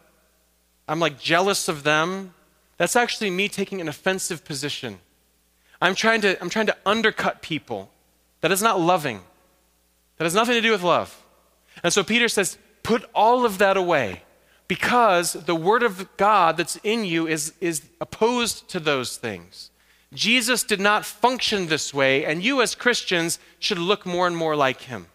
I'm 0.88 0.99
like 0.99 1.19
jealous 1.19 1.67
of 1.67 1.84
them, 1.84 2.34
that's 2.78 2.95
actually 2.95 3.30
me 3.30 3.47
taking 3.47 3.82
an 3.82 3.88
offensive 3.88 4.43
position. 4.43 4.99
I'm 5.81 5.95
trying 5.95 6.21
to, 6.21 6.39
I'm 6.41 6.49
trying 6.49 6.67
to 6.67 6.77
undercut 6.85 7.41
people. 7.41 7.91
That 8.41 8.51
is 8.51 8.61
not 8.61 8.79
loving. 8.79 9.21
That 10.17 10.25
has 10.25 10.35
nothing 10.35 10.55
to 10.55 10.61
do 10.61 10.71
with 10.71 10.83
love. 10.83 11.23
And 11.83 11.91
so 11.91 12.03
Peter 12.03 12.27
says, 12.27 12.57
put 12.83 13.03
all 13.13 13.45
of 13.45 13.57
that 13.57 13.77
away 13.77 14.23
because 14.67 15.33
the 15.33 15.55
word 15.55 15.83
of 15.83 16.15
God 16.17 16.57
that's 16.57 16.77
in 16.83 17.05
you 17.05 17.27
is, 17.27 17.53
is 17.59 17.83
opposed 17.99 18.69
to 18.69 18.79
those 18.79 19.17
things. 19.17 19.71
Jesus 20.13 20.63
did 20.63 20.79
not 20.79 21.05
function 21.05 21.67
this 21.67 21.93
way, 21.93 22.25
and 22.25 22.43
you 22.43 22.61
as 22.61 22.73
Christians 22.73 23.38
should 23.59 23.77
look 23.77 24.05
more 24.05 24.27
and 24.27 24.38
more 24.38 24.55
like 24.55 24.81
him. 24.81 25.07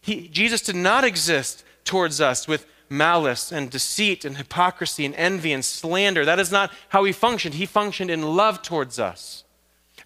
He, 0.00 0.28
Jesus 0.28 0.60
did 0.60 0.76
not 0.76 1.04
exist 1.04 1.64
towards 1.84 2.20
us 2.20 2.46
with 2.46 2.66
malice 2.88 3.50
and 3.50 3.68
deceit 3.68 4.24
and 4.24 4.36
hypocrisy 4.36 5.04
and 5.04 5.14
envy 5.16 5.52
and 5.52 5.64
slander. 5.64 6.24
That 6.24 6.38
is 6.38 6.52
not 6.52 6.70
how 6.90 7.02
he 7.04 7.12
functioned. 7.12 7.56
He 7.56 7.66
functioned 7.66 8.10
in 8.10 8.22
love 8.22 8.62
towards 8.62 9.00
us. 9.00 9.42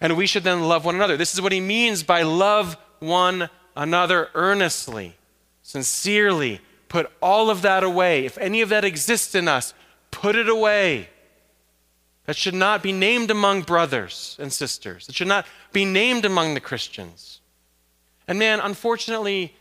And 0.01 0.17
we 0.17 0.25
should 0.25 0.43
then 0.43 0.63
love 0.63 0.83
one 0.83 0.95
another. 0.95 1.15
This 1.15 1.33
is 1.33 1.41
what 1.41 1.51
he 1.51 1.61
means 1.61 2.01
by 2.01 2.23
love 2.23 2.75
one 2.99 3.49
another 3.75 4.29
earnestly, 4.33 5.15
sincerely. 5.61 6.59
Put 6.89 7.11
all 7.21 7.51
of 7.51 7.61
that 7.61 7.83
away. 7.83 8.25
If 8.25 8.37
any 8.39 8.61
of 8.61 8.69
that 8.69 8.83
exists 8.83 9.35
in 9.35 9.47
us, 9.47 9.75
put 10.09 10.35
it 10.35 10.49
away. 10.49 11.09
That 12.25 12.35
should 12.35 12.55
not 12.55 12.83
be 12.83 12.91
named 12.91 13.29
among 13.31 13.61
brothers 13.61 14.35
and 14.39 14.51
sisters. 14.51 15.07
It 15.07 15.15
should 15.15 15.27
not 15.27 15.45
be 15.71 15.85
named 15.85 16.25
among 16.25 16.55
the 16.55 16.59
Christians. 16.59 17.39
And 18.27 18.39
man, 18.39 18.59
unfortunately, 18.59 19.55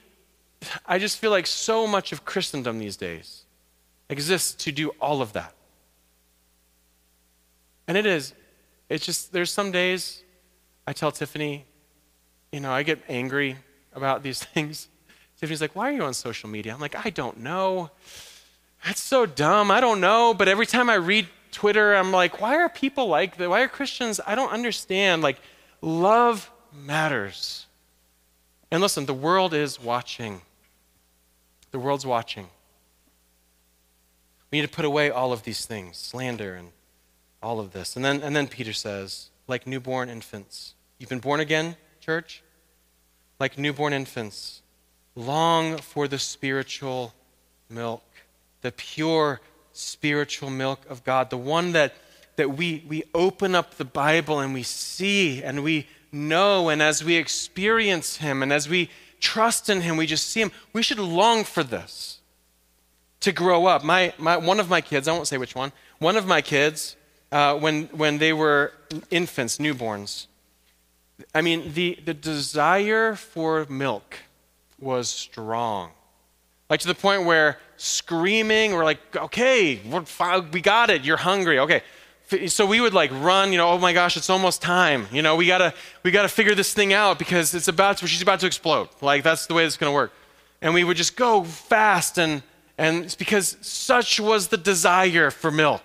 I 0.87 0.99
just 0.99 1.19
feel 1.19 1.31
like 1.31 1.47
so 1.47 1.87
much 1.87 2.13
of 2.13 2.25
Christendom 2.25 2.79
these 2.79 2.97
days 2.97 3.45
exists 4.09 4.53
to 4.65 4.73
do 4.73 4.91
all 5.01 5.23
of 5.23 5.33
that. 5.35 5.55
And 7.87 7.97
it 7.97 8.07
is. 8.07 8.35
It's 8.89 9.07
just, 9.07 9.33
there's 9.33 9.53
some 9.53 9.71
days 9.71 10.23
I 10.87 10.93
tell 10.93 11.13
Tiffany, 11.13 11.65
you 12.53 12.61
know, 12.61 12.73
I 12.73 12.83
get 12.83 13.01
angry 13.09 13.57
about 13.93 14.23
these 14.23 14.43
things. 14.45 14.89
Tiffany's 15.39 15.61
like, 15.61 15.75
why 15.75 15.91
are 15.91 15.93
you 15.93 16.03
on 16.03 16.15
social 16.15 16.49
media? 16.49 16.75
I'm 16.75 16.81
like, 16.81 17.05
I 17.05 17.11
don't 17.11 17.39
know. 17.39 17.91
That's 18.85 19.01
so 19.01 19.27
dumb. 19.27 19.71
I 19.71 19.81
don't 19.81 20.01
know. 20.01 20.35
But 20.35 20.49
every 20.49 20.67
time 20.67 20.91
I 20.91 20.95
read 20.95 21.27
Twitter, 21.53 21.95
I'm 21.95 22.13
like, 22.13 22.41
why 22.41 22.57
are 22.57 22.69
people 22.69 23.09
like 23.09 23.37
that? 23.37 23.49
Why 23.49 23.63
are 23.63 23.69
Christians? 23.69 24.21
I 24.27 24.35
don't 24.35 24.51
understand. 24.51 25.23
Like, 25.23 25.39
love 25.81 26.51
matters. 26.73 27.67
And 28.71 28.81
listen, 28.81 29.07
the 29.07 29.15
world 29.15 29.55
is 29.55 29.81
watching. 29.81 30.43
The 31.71 31.79
world's 31.79 32.07
watching. 32.07 32.49
We 34.51 34.61
need 34.61 34.67
to 34.67 34.75
put 34.75 34.85
away 34.85 35.11
all 35.11 35.33
of 35.33 35.45
these 35.45 35.65
things 35.67 35.97
slander 35.97 36.55
and 36.55 36.69
all 37.43 37.61
of 37.61 37.73
this. 37.73 37.97
And 37.97 38.05
then, 38.05 38.23
and 38.23 38.35
then 38.35 38.49
Peter 38.49 38.73
says, 38.73 39.31
like 39.51 39.67
newborn 39.67 40.09
infants. 40.09 40.75
You've 40.99 41.11
been 41.11 41.19
born 41.19 41.41
again, 41.41 41.77
church? 42.01 42.43
Like 43.39 43.59
newborn 43.59 43.93
infants. 43.93 44.63
Long 45.15 45.77
for 45.77 46.09
the 46.09 46.19
spiritual 46.19 47.13
milk, 47.69 48.05
the 48.63 48.73
pure 48.73 49.41
spiritual 49.73 50.51
milk 50.51 50.81
of 50.89 51.05
God, 51.05 51.31
the 51.31 51.37
one 51.37 51.73
that, 51.73 51.95
that 52.37 52.57
we, 52.57 52.85
we 52.89 53.03
open 53.15 53.55
up 53.55 53.75
the 53.75 53.85
Bible 53.85 54.41
and 54.41 54.55
we 54.55 54.63
see 54.63 55.43
and 55.43 55.63
we 55.63 55.87
know, 56.13 56.69
and 56.69 56.83
as 56.83 57.05
we 57.05 57.17
experience 57.17 58.17
Him 58.17 58.43
and 58.43 58.53
as 58.53 58.69
we 58.69 58.89
trust 59.21 59.69
in 59.69 59.81
Him, 59.81 59.97
we 59.97 60.07
just 60.07 60.29
see 60.29 60.41
Him. 60.41 60.53
We 60.73 60.83
should 60.83 60.99
long 60.99 61.45
for 61.45 61.63
this 61.63 62.21
to 63.21 63.33
grow 63.33 63.67
up. 63.67 63.85
My, 63.85 64.13
my, 64.19 64.37
one 64.37 64.61
of 64.61 64.71
my 64.71 64.81
kids, 64.81 65.09
I 65.09 65.13
won't 65.13 65.27
say 65.27 65.39
which 65.39 65.55
one, 65.55 65.73
one 65.99 66.17
of 66.17 66.27
my 66.27 66.41
kids, 66.41 66.97
uh, 67.33 67.57
when, 67.57 67.85
when 67.87 68.19
they 68.19 68.33
were 68.33 68.73
infants, 69.11 69.59
newborns, 69.59 70.27
I 71.35 71.43
mean, 71.43 71.73
the, 71.75 71.99
the 72.05 72.15
desire 72.15 73.15
for 73.15 73.67
milk 73.69 74.17
was 74.79 75.09
strong. 75.09 75.91
Like 76.69 76.81
to 76.81 76.89
the 76.89 76.95
point 76.95 77.25
where 77.25 77.59
screaming, 77.77 78.73
we're 78.73 78.85
like, 78.85 79.01
okay, 79.17 79.81
we're 79.91 80.05
fine, 80.05 80.51
we 80.53 80.61
got 80.61 80.91
it, 80.91 81.05
you're 81.05 81.17
hungry. 81.17 81.59
Okay. 81.59 81.83
So 82.47 82.65
we 82.65 82.81
would 82.81 82.95
like 82.95 83.11
run, 83.13 83.51
you 83.51 83.59
know, 83.59 83.71
oh 83.71 83.79
my 83.79 83.93
gosh, 83.93 84.17
it's 84.17 84.31
almost 84.31 84.63
time. 84.63 85.09
You 85.11 85.21
know, 85.21 85.35
we 85.35 85.47
gotta 85.47 85.75
we 86.05 86.13
gotta 86.13 86.29
figure 86.29 86.55
this 86.55 86.73
thing 86.73 86.93
out 86.93 87.19
because 87.19 87.55
it's 87.55 87.67
about 87.67 87.97
to, 87.99 88.07
she's 88.07 88.23
about 88.23 88.39
to 88.41 88.47
explode. 88.47 88.89
Like 89.01 89.25
that's 89.25 89.47
the 89.47 89.55
way 89.55 89.65
it's 89.65 89.77
gonna 89.77 89.93
work. 89.93 90.13
And 90.63 90.73
we 90.73 90.85
would 90.85 90.97
just 90.97 91.17
go 91.17 91.43
fast 91.43 92.19
and 92.19 92.45
and 92.79 93.05
it's 93.05 93.17
because 93.17 93.57
such 93.63 94.21
was 94.21 94.49
the 94.49 94.57
desire 94.57 95.33
for 95.33 95.51
milk. 95.51 95.83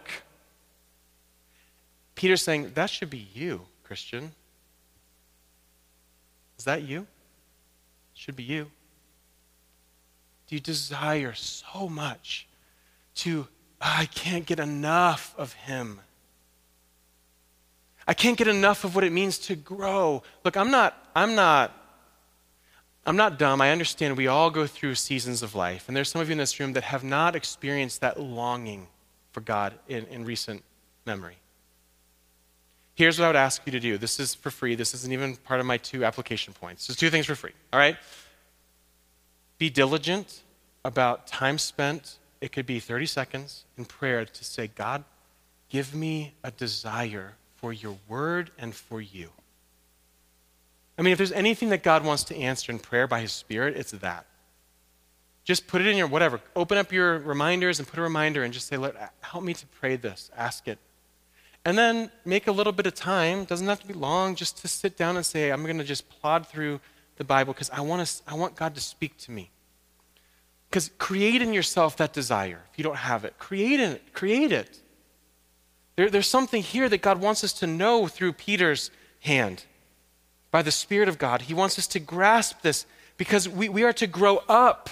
Peter's 2.16 2.42
saying, 2.42 2.72
that 2.76 2.90
should 2.90 3.10
be 3.10 3.28
you, 3.34 3.62
Christian. 3.84 4.32
Is 6.58 6.64
that 6.64 6.84
you? 6.84 7.06
Should 8.14 8.36
be 8.36 8.44
you. 8.44 8.72
Do 10.48 10.56
you 10.56 10.62
desire 10.62 11.34
so 11.34 11.90
much 11.90 12.48
to, 13.16 13.48
oh, 13.82 13.96
I 13.98 14.06
can't 14.06 14.46
get 14.46 14.60
enough 14.60 15.36
of 15.38 15.54
Him? 15.54 16.00
I 18.08 18.14
can't 18.14 18.38
get 18.38 18.48
enough 18.48 18.84
of 18.84 18.96
what 18.96 19.04
it 19.04 19.12
means 19.12 19.38
to 19.40 19.56
grow. 19.56 20.24
Look, 20.44 20.56
I'm 20.56 20.72
not, 20.72 20.96
I'm 21.16 21.36
not, 21.36 21.74
I'm 23.06 23.16
not 23.16 23.40
dumb. 23.40 23.62
I 23.62 23.72
understand 23.72 24.16
we 24.16 24.28
all 24.28 24.52
go 24.52 24.68
through 24.68 24.96
seasons 24.96 25.42
of 25.42 25.56
life. 25.56 25.86
And 25.88 25.98
there's 25.98 26.10
some 26.10 26.22
of 26.22 26.30
you 26.30 26.34
in 26.34 26.38
this 26.38 26.60
room 26.60 26.74
that 26.74 26.84
have 26.84 27.04
not 27.04 27.36
experienced 27.36 28.02
that 28.02 28.20
longing 28.20 28.88
for 29.32 29.42
God 29.42 29.74
in, 29.88 30.06
in 30.06 30.24
recent 30.24 30.64
memory. 31.06 31.36
Here's 32.96 33.20
what 33.20 33.26
I 33.26 33.30
would 33.30 33.36
ask 33.36 33.62
you 33.66 33.72
to 33.74 33.80
do. 33.80 33.98
This 33.98 34.20
is 34.20 34.34
for 34.34 34.50
free. 34.50 34.76
This 34.76 34.94
isn't 34.94 35.12
even 35.12 35.36
part 35.36 35.60
of 35.60 35.66
my 35.66 35.78
two 35.78 36.06
application 36.06 36.54
points. 36.54 36.88
Just 36.88 37.00
two 37.00 37.10
things 37.10 37.26
for 37.26 37.36
free, 37.36 37.52
all 37.72 37.80
right? 37.80 37.98
Be 39.58 39.70
diligent 39.70 40.42
about 40.86 41.28
time 41.28 41.58
spent. 41.58 42.18
It 42.40 42.52
could 42.54 42.66
be 42.66 42.80
30 42.80 43.06
seconds 43.06 43.66
in 43.78 43.86
prayer 43.86 44.24
to 44.24 44.46
say, 44.46 44.68
God, 44.68 45.04
give 45.70 45.94
me 45.94 46.36
a 46.44 46.52
desire 46.52 47.36
for 47.58 47.74
your 47.74 47.98
word 48.08 48.52
and 48.58 48.74
for 48.74 49.02
you. 49.02 49.30
I 50.98 51.02
mean, 51.02 51.12
if 51.12 51.18
there's 51.18 51.34
anything 51.34 51.70
that 51.70 51.84
God 51.84 52.06
wants 52.06 52.24
to 52.26 52.36
answer 52.38 52.72
in 52.72 52.80
prayer 52.80 53.08
by 53.08 53.20
his 53.20 53.34
Spirit, 53.34 53.76
it's 53.76 53.92
that. 53.92 54.26
Just 55.44 55.68
put 55.68 55.82
it 55.82 55.88
in 55.88 55.98
your 55.98 56.08
whatever. 56.08 56.40
Open 56.56 56.78
up 56.78 56.92
your 56.92 57.20
reminders 57.20 57.80
and 57.80 57.88
put 57.88 58.00
a 58.00 58.02
reminder 58.02 58.44
and 58.44 58.54
just 58.54 58.68
say, 58.68 58.78
Lord, 58.78 58.96
help 59.22 59.44
me 59.44 59.54
to 59.54 59.66
pray 59.68 59.96
this. 59.96 60.32
Ask 60.36 60.68
it. 60.68 60.80
And 61.66 61.76
then 61.76 62.12
make 62.24 62.46
a 62.46 62.52
little 62.52 62.72
bit 62.72 62.86
of 62.86 62.94
time, 62.94 63.44
doesn't 63.44 63.68
have 63.68 63.80
to 63.82 63.88
be 63.88 63.94
long, 63.94 64.36
just 64.36 64.60
to 64.60 64.68
sit 64.68 64.96
down 64.96 65.18
and 65.18 65.26
say, 65.26 65.52
I'm 65.52 65.64
going 65.64 65.80
to 65.80 65.84
just 65.84 66.08
plod 66.10 66.48
through 66.48 66.80
the 67.18 67.24
Bible 67.24 67.54
because 67.54 67.72
I, 67.72 67.82
want 67.82 68.06
to, 68.06 68.22
I 68.28 68.36
want 68.36 68.56
God 68.56 68.76
to 68.76 68.82
speak 68.82 69.18
to 69.20 69.32
me. 69.32 69.50
Because 70.70 70.92
create 71.00 71.42
in 71.42 71.54
yourself 71.54 71.98
that 71.98 72.14
desire 72.14 72.62
if 72.72 72.78
you 72.78 72.84
don't 72.84 72.98
have 72.98 73.26
it. 73.26 73.38
Create 73.40 73.80
it. 73.80 74.14
Create 74.14 74.52
it. 74.52 74.80
There, 75.96 76.10
there's 76.10 76.28
something 76.28 76.62
here 76.62 76.88
that 76.90 77.02
God 77.02 77.20
wants 77.20 77.44
us 77.44 77.54
to 77.54 77.68
know 77.68 78.08
through 78.08 78.34
Peter's 78.34 78.92
hand. 79.22 79.66
By 80.52 80.62
the 80.62 80.72
Spirit 80.72 81.10
of 81.10 81.18
God, 81.18 81.44
He 81.44 81.54
wants 81.54 81.80
us 81.80 81.88
to 81.88 82.00
grasp 82.00 82.62
this 82.62 82.86
because 83.18 83.50
we, 83.50 83.70
we 83.70 83.84
are 83.84 83.94
to 83.94 84.08
grow 84.08 84.44
up. 84.48 84.90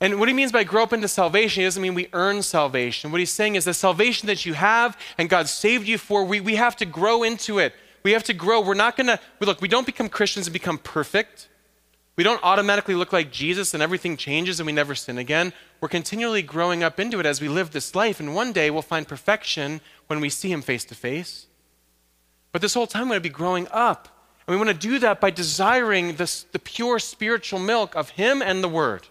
And 0.00 0.18
what 0.18 0.28
he 0.28 0.34
means 0.34 0.50
by 0.50 0.64
grow 0.64 0.82
up 0.82 0.92
into 0.92 1.08
salvation, 1.08 1.60
he 1.60 1.66
doesn't 1.66 1.82
mean 1.82 1.94
we 1.94 2.08
earn 2.12 2.42
salvation. 2.42 3.12
What 3.12 3.20
he's 3.20 3.32
saying 3.32 3.56
is 3.56 3.66
the 3.66 3.74
salvation 3.74 4.26
that 4.28 4.46
you 4.46 4.54
have 4.54 4.96
and 5.18 5.28
God 5.28 5.48
saved 5.48 5.86
you 5.86 5.98
for, 5.98 6.24
we, 6.24 6.40
we 6.40 6.54
have 6.56 6.76
to 6.76 6.86
grow 6.86 7.22
into 7.22 7.58
it. 7.58 7.74
We 8.02 8.12
have 8.12 8.24
to 8.24 8.32
grow. 8.32 8.62
We're 8.62 8.74
not 8.74 8.96
going 8.96 9.08
to, 9.08 9.20
look, 9.40 9.60
we 9.60 9.68
don't 9.68 9.84
become 9.84 10.08
Christians 10.08 10.46
and 10.46 10.54
become 10.54 10.78
perfect. 10.78 11.48
We 12.16 12.24
don't 12.24 12.42
automatically 12.42 12.94
look 12.94 13.12
like 13.12 13.30
Jesus 13.30 13.74
and 13.74 13.82
everything 13.82 14.16
changes 14.16 14.58
and 14.58 14.66
we 14.66 14.72
never 14.72 14.94
sin 14.94 15.18
again. 15.18 15.52
We're 15.80 15.88
continually 15.88 16.42
growing 16.42 16.82
up 16.82 16.98
into 16.98 17.20
it 17.20 17.26
as 17.26 17.40
we 17.40 17.48
live 17.48 17.70
this 17.70 17.94
life, 17.94 18.20
and 18.20 18.34
one 18.34 18.52
day 18.52 18.70
we'll 18.70 18.82
find 18.82 19.08
perfection 19.08 19.80
when 20.06 20.20
we 20.20 20.28
see 20.28 20.52
Him 20.52 20.60
face 20.60 20.84
to 20.86 20.94
face. 20.94 21.46
But 22.52 22.60
this 22.60 22.74
whole 22.74 22.86
time, 22.86 23.04
we're 23.04 23.14
going 23.14 23.22
to 23.22 23.28
be 23.28 23.34
growing 23.34 23.68
up. 23.70 24.08
And 24.46 24.54
we 24.54 24.62
want 24.62 24.68
to 24.68 24.88
do 24.88 24.98
that 24.98 25.20
by 25.20 25.30
desiring 25.30 26.16
this, 26.16 26.42
the 26.52 26.58
pure 26.58 26.98
spiritual 26.98 27.60
milk 27.60 27.94
of 27.94 28.10
Him 28.10 28.42
and 28.42 28.62
the 28.62 28.68
Word. 28.68 29.06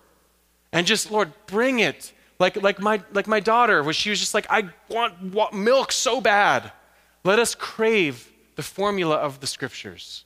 And 0.72 0.86
just, 0.86 1.12
Lord, 1.12 1.32
bring 1.48 1.80
it. 1.80 2.14
Like, 2.40 2.62
like, 2.62 2.80
my, 2.80 3.02
like 3.12 3.28
my 3.28 3.40
daughter, 3.40 3.84
where 3.84 3.94
she 3.94 4.10
was 4.10 4.20
just 4.20 4.34
like, 4.34 4.46
I 4.50 4.70
want, 4.88 5.22
want 5.22 5.54
milk 5.54 5.92
so 5.92 6.22
bad. 6.22 6.72
Let 7.24 7.40
us 7.40 7.54
crave 7.56 8.32
the 8.56 8.64
formula 8.64 9.16
of 9.16 9.40
the 9.40 9.48
Scriptures. 9.48 10.24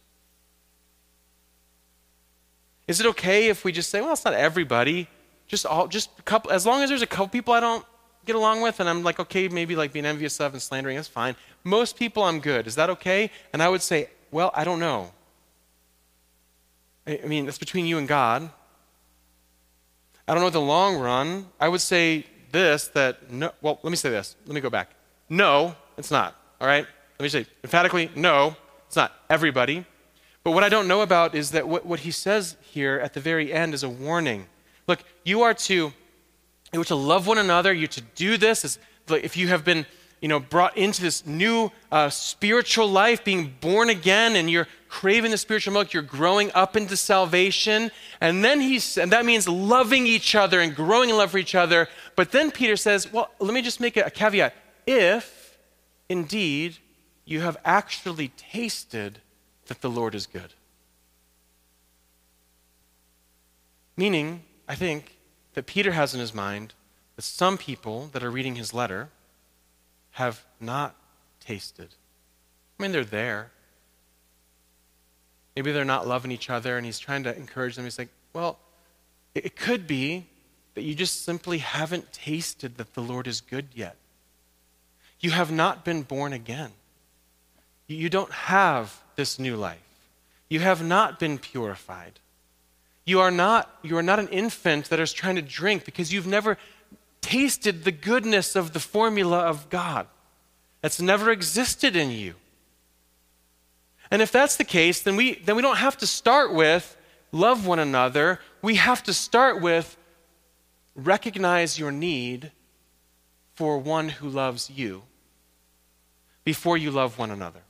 Is 2.87 2.99
it 2.99 3.05
okay 3.07 3.47
if 3.47 3.63
we 3.63 3.71
just 3.71 3.89
say, 3.89 4.01
well, 4.01 4.13
it's 4.13 4.25
not 4.25 4.33
everybody, 4.33 5.07
just 5.47 5.65
all, 5.65 5.87
just 5.87 6.09
a 6.19 6.21
couple, 6.23 6.51
as 6.51 6.65
long 6.65 6.83
as 6.83 6.89
there's 6.89 7.01
a 7.01 7.07
couple 7.07 7.27
people 7.29 7.53
I 7.53 7.59
don't 7.59 7.85
get 8.25 8.35
along 8.35 8.61
with, 8.61 8.79
and 8.79 8.89
I'm 8.89 9.03
like, 9.03 9.19
okay, 9.19 9.47
maybe 9.47 9.75
like 9.75 9.93
being 9.93 10.05
envious 10.05 10.39
of 10.39 10.53
and 10.53 10.61
slandering, 10.61 10.95
that's 10.95 11.07
fine. 11.07 11.35
Most 11.63 11.97
people 11.97 12.23
I'm 12.23 12.39
good. 12.39 12.67
Is 12.67 12.75
that 12.75 12.89
okay? 12.89 13.31
And 13.53 13.63
I 13.63 13.69
would 13.69 13.81
say, 13.81 14.09
well, 14.31 14.51
I 14.53 14.63
don't 14.63 14.79
know. 14.79 15.11
I, 17.05 17.19
mean, 17.25 17.47
it's 17.47 17.57
between 17.57 17.85
you 17.85 17.97
and 17.97 18.07
God. 18.07 18.49
I 20.27 20.33
don't 20.33 20.43
know 20.43 20.49
the 20.49 20.61
long 20.61 20.97
run. 20.97 21.47
I 21.59 21.67
would 21.67 21.81
say 21.81 22.25
this 22.51 22.87
that 22.89 23.31
no, 23.31 23.51
well, 23.61 23.79
let 23.83 23.89
me 23.89 23.97
say 23.97 24.09
this. 24.09 24.35
Let 24.45 24.55
me 24.55 24.61
go 24.61 24.69
back. 24.69 24.91
No, 25.29 25.75
it's 25.97 26.11
not. 26.11 26.35
All 26.61 26.67
right? 26.67 26.85
Let 27.19 27.23
me 27.23 27.29
say 27.29 27.45
emphatically, 27.63 28.09
no, 28.15 28.55
it's 28.87 28.95
not 28.95 29.11
everybody. 29.29 29.85
But 30.43 30.51
what 30.51 30.63
I 30.63 30.69
don't 30.69 30.87
know 30.87 31.01
about 31.01 31.35
is 31.35 31.51
that 31.51 31.67
what, 31.67 31.85
what 31.85 32.01
he 32.01 32.11
says 32.11 32.57
here 32.61 32.99
at 32.99 33.13
the 33.13 33.19
very 33.19 33.51
end 33.51 33.73
is 33.73 33.83
a 33.83 33.89
warning. 33.89 34.47
Look, 34.87 35.03
you 35.23 35.41
are 35.41 35.53
to 35.53 35.93
you 36.73 36.81
are 36.81 36.85
to 36.85 36.95
love 36.95 37.27
one 37.27 37.37
another. 37.37 37.71
You're 37.71 37.87
to 37.89 38.01
do 38.01 38.37
this. 38.37 38.65
As, 38.65 38.79
if 39.09 39.37
you 39.37 39.49
have 39.49 39.63
been 39.63 39.85
you 40.23 40.29
know, 40.29 40.39
brought 40.39 40.77
into 40.77 41.01
this 41.01 41.25
new 41.25 41.69
uh, 41.91 42.09
spiritual 42.09 42.87
life, 42.87 43.25
being 43.25 43.53
born 43.59 43.89
again, 43.89 44.37
and 44.37 44.49
you're 44.49 44.69
craving 44.93 45.31
the 45.31 45.37
spiritual 45.39 45.73
milk, 45.73 45.91
you're 45.91 46.03
growing 46.03 46.51
up 46.53 46.77
into 46.77 46.95
salvation. 46.95 47.89
And 48.21 48.43
then 48.45 48.61
he 48.61 48.79
and 49.01 49.11
that 49.11 49.25
means 49.25 49.47
loving 49.47 50.05
each 50.05 50.35
other 50.35 50.61
and 50.61 50.75
growing 50.75 51.09
in 51.09 51.17
love 51.17 51.31
for 51.31 51.39
each 51.39 51.55
other. 51.55 51.89
But 52.15 52.31
then 52.31 52.51
Peter 52.51 52.77
says, 52.77 53.11
well, 53.11 53.31
let 53.39 53.55
me 53.55 53.63
just 53.63 53.79
make 53.79 53.97
a, 53.97 54.11
caveat. 54.11 54.53
If 54.85 55.57
indeed 56.09 56.77
you 57.25 57.41
have 57.41 57.57
actually 57.65 58.27
tasted 58.37 59.19
that 59.65 59.81
the 59.81 59.89
Lord 59.89 60.13
is 60.13 60.27
good. 60.27 60.53
Meaning, 63.97 64.43
I 64.67 64.75
think, 64.75 65.17
that 65.55 65.65
Peter 65.65 65.93
has 65.93 66.13
in 66.13 66.19
his 66.19 66.35
mind 66.35 66.75
that 67.15 67.23
some 67.23 67.57
people 67.57 68.09
that 68.13 68.23
are 68.23 68.29
reading 68.29 68.55
his 68.55 68.75
letter 68.75 69.09
have 70.11 70.45
not 70.59 70.95
tasted. 71.39 71.95
I 72.77 72.83
mean, 72.83 72.91
they're 72.91 73.03
there. 73.03 73.51
Maybe 75.55 75.71
they're 75.71 75.85
not 75.85 76.07
loving 76.07 76.31
each 76.31 76.49
other, 76.49 76.77
and 76.77 76.85
he's 76.85 76.99
trying 76.99 77.23
to 77.23 77.35
encourage 77.35 77.75
them. 77.75 77.85
He's 77.85 77.99
like, 77.99 78.09
well, 78.33 78.57
it 79.35 79.55
could 79.55 79.87
be 79.87 80.25
that 80.73 80.81
you 80.81 80.95
just 80.95 81.23
simply 81.23 81.59
haven't 81.59 82.11
tasted 82.11 82.77
that 82.77 82.93
the 82.93 83.01
Lord 83.01 83.27
is 83.27 83.41
good 83.41 83.67
yet. 83.75 83.95
You 85.19 85.31
have 85.31 85.51
not 85.51 85.85
been 85.85 86.01
born 86.01 86.33
again. 86.33 86.71
You 87.87 88.09
don't 88.09 88.31
have 88.31 89.01
this 89.15 89.37
new 89.37 89.55
life. 89.55 89.77
You 90.49 90.59
have 90.61 90.83
not 90.83 91.19
been 91.19 91.37
purified. 91.37 92.19
You 93.05 93.19
are 93.19 93.31
not, 93.31 93.69
you 93.83 93.97
are 93.97 94.03
not 94.03 94.19
an 94.19 94.29
infant 94.29 94.89
that 94.89 94.99
is 94.99 95.13
trying 95.13 95.35
to 95.35 95.41
drink 95.41 95.85
because 95.85 96.11
you've 96.11 96.27
never 96.27 96.57
tasted 97.21 97.83
the 97.83 97.91
goodness 97.91 98.55
of 98.55 98.73
the 98.73 98.79
formula 98.79 99.39
of 99.39 99.69
God. 99.69 100.07
That's 100.81 101.01
never 101.01 101.31
existed 101.31 101.95
in 101.95 102.11
you. 102.11 102.35
And 104.13 104.21
if 104.21 104.31
that's 104.31 104.57
the 104.57 104.63
case, 104.63 105.01
then 105.01 105.15
we, 105.15 105.33
then 105.39 105.55
we 105.55 105.63
don't 105.63 105.77
have 105.77 105.97
to 105.97 106.05
start 106.05 106.53
with 106.53 106.95
love 107.31 107.65
one 107.65 107.79
another. 107.79 108.39
We 108.61 108.75
have 108.75 109.01
to 109.03 109.13
start 109.13 109.59
with 109.59 109.97
recognize 110.95 111.79
your 111.79 111.91
need 111.91 112.51
for 113.55 113.79
one 113.79 114.09
who 114.09 114.29
loves 114.29 114.69
you 114.69 115.01
before 116.43 116.77
you 116.77 116.91
love 116.91 117.17
one 117.17 117.31
another. 117.31 117.61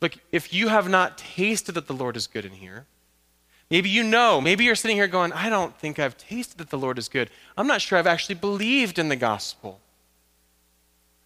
Look, 0.00 0.14
if 0.32 0.52
you 0.52 0.66
have 0.66 0.88
not 0.88 1.18
tasted 1.18 1.76
that 1.76 1.86
the 1.86 1.94
Lord 1.94 2.16
is 2.16 2.26
good 2.26 2.44
in 2.44 2.54
here, 2.54 2.86
maybe 3.70 3.88
you 3.88 4.02
know, 4.02 4.40
maybe 4.40 4.64
you're 4.64 4.74
sitting 4.74 4.96
here 4.96 5.06
going, 5.06 5.32
I 5.32 5.50
don't 5.50 5.78
think 5.78 6.00
I've 6.00 6.18
tasted 6.18 6.58
that 6.58 6.70
the 6.70 6.78
Lord 6.78 6.98
is 6.98 7.08
good. 7.08 7.30
I'm 7.56 7.68
not 7.68 7.80
sure 7.80 7.96
I've 7.96 8.08
actually 8.08 8.34
believed 8.34 8.98
in 8.98 9.08
the 9.08 9.14
gospel. 9.14 9.78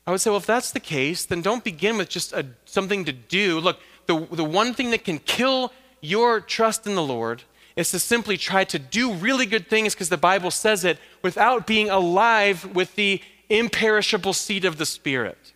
I 0.08 0.10
would 0.10 0.22
say, 0.22 0.30
well, 0.30 0.38
if 0.38 0.46
that's 0.46 0.70
the 0.70 0.80
case, 0.80 1.26
then 1.26 1.42
don't 1.42 1.62
begin 1.62 1.98
with 1.98 2.08
just 2.08 2.32
a, 2.32 2.46
something 2.64 3.04
to 3.04 3.12
do. 3.12 3.60
Look, 3.60 3.78
the, 4.06 4.26
the 4.32 4.42
one 4.42 4.72
thing 4.72 4.90
that 4.92 5.04
can 5.04 5.18
kill 5.18 5.70
your 6.00 6.40
trust 6.40 6.86
in 6.86 6.94
the 6.94 7.02
Lord 7.02 7.42
is 7.76 7.90
to 7.90 7.98
simply 7.98 8.38
try 8.38 8.64
to 8.64 8.78
do 8.78 9.12
really 9.12 9.44
good 9.44 9.68
things 9.68 9.92
because 9.94 10.08
the 10.08 10.16
Bible 10.16 10.50
says 10.50 10.82
it 10.82 10.98
without 11.20 11.66
being 11.66 11.90
alive 11.90 12.74
with 12.74 12.94
the 12.94 13.20
imperishable 13.50 14.32
seed 14.32 14.64
of 14.64 14.78
the 14.78 14.86
Spirit. 14.86 15.52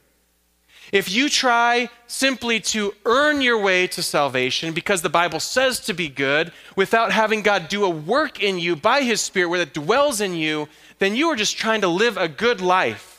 If 0.92 1.10
you 1.10 1.30
try 1.30 1.88
simply 2.06 2.60
to 2.60 2.92
earn 3.06 3.40
your 3.40 3.56
way 3.58 3.86
to 3.86 4.02
salvation 4.02 4.74
because 4.74 5.00
the 5.00 5.08
Bible 5.08 5.40
says 5.40 5.80
to 5.80 5.94
be 5.94 6.10
good 6.10 6.52
without 6.76 7.10
having 7.10 7.40
God 7.40 7.68
do 7.68 7.86
a 7.86 7.88
work 7.88 8.42
in 8.42 8.58
you 8.58 8.76
by 8.76 9.00
His 9.00 9.22
Spirit 9.22 9.48
where 9.48 9.62
it 9.62 9.72
dwells 9.72 10.20
in 10.20 10.34
you, 10.34 10.68
then 10.98 11.16
you 11.16 11.28
are 11.28 11.36
just 11.36 11.56
trying 11.56 11.80
to 11.80 11.88
live 11.88 12.18
a 12.18 12.28
good 12.28 12.60
life. 12.60 13.11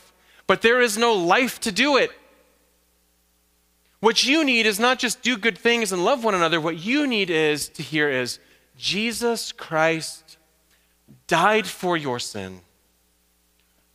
But 0.46 0.62
there 0.62 0.80
is 0.80 0.98
no 0.98 1.14
life 1.14 1.60
to 1.60 1.72
do 1.72 1.96
it. 1.96 2.10
What 4.00 4.24
you 4.24 4.44
need 4.44 4.66
is 4.66 4.78
not 4.78 4.98
just 4.98 5.22
do 5.22 5.38
good 5.38 5.56
things 5.56 5.90
and 5.90 6.04
love 6.04 6.24
one 6.24 6.34
another. 6.34 6.60
What 6.60 6.78
you 6.78 7.06
need 7.06 7.30
is 7.30 7.68
to 7.70 7.82
hear 7.82 8.10
is 8.10 8.38
Jesus 8.76 9.50
Christ 9.50 10.36
died 11.26 11.66
for 11.66 11.96
your 11.96 12.18
sin. 12.18 12.60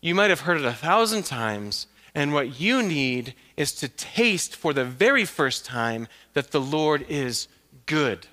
You 0.02 0.16
might 0.16 0.30
have 0.30 0.42
heard 0.42 0.58
it 0.58 0.66
a 0.66 0.74
thousand 0.74 1.24
times, 1.24 1.86
and 2.16 2.34
what 2.34 2.60
you 2.60 2.82
need 2.82 3.36
is 3.58 3.74
to 3.74 3.88
taste 3.88 4.56
for 4.56 4.74
the 4.74 4.86
very 4.86 5.26
first 5.26 5.66
time 5.66 6.08
that 6.34 6.52
the 6.52 6.62
Lord 6.62 7.06
is 7.08 7.48
good. 7.86 8.28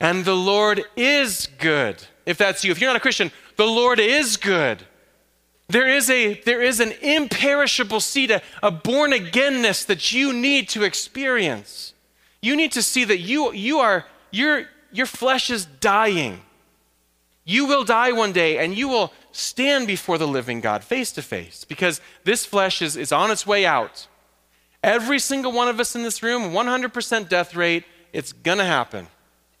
And 0.00 0.24
the 0.24 0.34
Lord 0.34 0.82
is 0.96 1.48
good. 1.58 2.02
If 2.26 2.38
that's 2.38 2.64
you, 2.64 2.72
if 2.72 2.80
you're 2.80 2.90
not 2.90 2.96
a 2.96 3.00
Christian, 3.00 3.30
the 3.56 3.66
Lord 3.66 4.00
is 4.00 4.36
good. 4.36 4.84
There 5.72 5.88
is, 5.88 6.10
a, 6.10 6.34
there 6.42 6.60
is 6.60 6.80
an 6.80 6.92
imperishable 7.00 8.00
seed, 8.00 8.30
a, 8.30 8.42
a 8.62 8.70
born 8.70 9.12
againness 9.12 9.86
that 9.86 10.12
you 10.12 10.34
need 10.34 10.68
to 10.68 10.82
experience. 10.82 11.94
You 12.42 12.56
need 12.56 12.72
to 12.72 12.82
see 12.82 13.04
that 13.04 13.20
you, 13.20 13.54
you 13.54 13.78
are, 13.78 14.04
your, 14.30 14.66
your 14.92 15.06
flesh 15.06 15.48
is 15.48 15.64
dying. 15.64 16.42
You 17.46 17.64
will 17.64 17.84
die 17.84 18.12
one 18.12 18.32
day 18.32 18.58
and 18.58 18.76
you 18.76 18.86
will 18.86 19.14
stand 19.32 19.86
before 19.86 20.18
the 20.18 20.28
living 20.28 20.60
God 20.60 20.84
face 20.84 21.10
to 21.12 21.22
face 21.22 21.64
because 21.64 22.02
this 22.24 22.44
flesh 22.44 22.82
is, 22.82 22.94
is 22.94 23.10
on 23.10 23.30
its 23.30 23.46
way 23.46 23.64
out. 23.64 24.06
Every 24.82 25.18
single 25.18 25.52
one 25.52 25.68
of 25.68 25.80
us 25.80 25.96
in 25.96 26.02
this 26.02 26.22
room, 26.22 26.52
100% 26.52 27.30
death 27.30 27.56
rate, 27.56 27.84
it's 28.12 28.34
gonna 28.34 28.66
happen. 28.66 29.06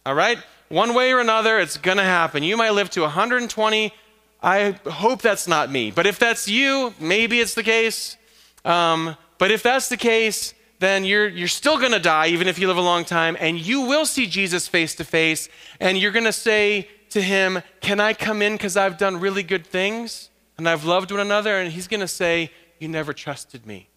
All 0.04 0.14
right? 0.14 0.36
One 0.68 0.92
way 0.92 1.10
or 1.10 1.20
another, 1.20 1.58
it's 1.58 1.78
gonna 1.78 2.04
happen. 2.04 2.42
You 2.42 2.58
might 2.58 2.72
live 2.72 2.90
to 2.90 3.00
120. 3.00 3.94
I 4.42 4.72
hope 4.86 5.22
that's 5.22 5.46
not 5.46 5.70
me. 5.70 5.90
But 5.90 6.06
if 6.06 6.18
that's 6.18 6.48
you, 6.48 6.94
maybe 6.98 7.40
it's 7.40 7.54
the 7.54 7.62
case. 7.62 8.16
Um, 8.64 9.16
but 9.38 9.50
if 9.50 9.62
that's 9.62 9.88
the 9.88 9.96
case, 9.96 10.54
then 10.80 11.04
you're, 11.04 11.28
you're 11.28 11.48
still 11.48 11.78
going 11.78 11.92
to 11.92 12.00
die, 12.00 12.28
even 12.28 12.48
if 12.48 12.58
you 12.58 12.66
live 12.66 12.76
a 12.76 12.82
long 12.82 13.04
time, 13.04 13.36
and 13.38 13.58
you 13.58 13.82
will 13.82 14.04
see 14.04 14.26
Jesus 14.26 14.66
face 14.66 14.94
to 14.96 15.04
face, 15.04 15.48
and 15.78 15.96
you're 15.96 16.10
going 16.10 16.24
to 16.24 16.32
say, 16.32 16.88
to 17.12 17.20
him, 17.20 17.62
Can 17.80 18.00
I 18.00 18.14
come 18.14 18.42
in 18.42 18.54
because 18.54 18.76
I've 18.76 18.98
done 18.98 19.20
really 19.20 19.42
good 19.42 19.66
things 19.66 20.30
and 20.58 20.68
I've 20.68 20.84
loved 20.84 21.10
one 21.10 21.20
another? 21.20 21.58
And 21.58 21.72
he's 21.72 21.86
going 21.86 22.00
to 22.00 22.08
say, 22.08 22.50
You 22.78 22.88
never 22.88 23.12
trusted 23.12 23.66
me. 23.66 23.88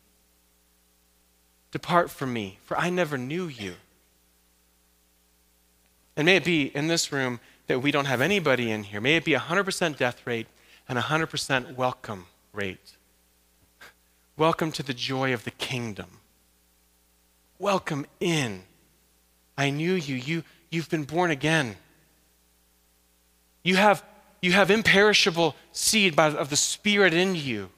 Depart 1.71 2.09
from 2.09 2.31
me, 2.31 2.59
for 2.63 2.77
I 2.77 2.89
never 2.89 3.17
knew 3.17 3.47
you. 3.47 3.75
And 6.15 6.25
may 6.25 6.37
it 6.37 6.45
be 6.45 6.67
in 6.75 6.87
this 6.87 7.11
room 7.11 7.39
that 7.67 7.79
we 7.79 7.91
don't 7.91 8.05
have 8.05 8.21
anybody 8.21 8.71
in 8.71 8.83
here. 8.83 9.01
May 9.01 9.15
it 9.15 9.25
be 9.25 9.33
a 9.33 9.39
100% 9.39 9.97
death 9.97 10.25
rate 10.25 10.47
and 10.87 10.97
a 10.97 11.01
100% 11.01 11.75
welcome 11.75 12.27
rate. 12.53 12.95
Welcome 14.37 14.71
to 14.73 14.83
the 14.83 14.93
joy 14.93 15.33
of 15.33 15.43
the 15.43 15.51
kingdom. 15.51 16.19
Welcome 17.57 18.05
in. 18.19 18.63
I 19.57 19.69
knew 19.69 19.93
you. 19.93 20.15
you 20.15 20.43
you've 20.69 20.89
been 20.89 21.05
born 21.05 21.31
again. 21.31 21.77
You 23.63 23.77
have, 23.77 24.03
you 24.41 24.51
have 24.51 24.69
imperishable 24.69 25.55
seed 25.71 26.15
by, 26.15 26.27
of 26.27 26.49
the 26.49 26.55
Spirit 26.55 27.13
in 27.13 27.35
you. 27.35 27.69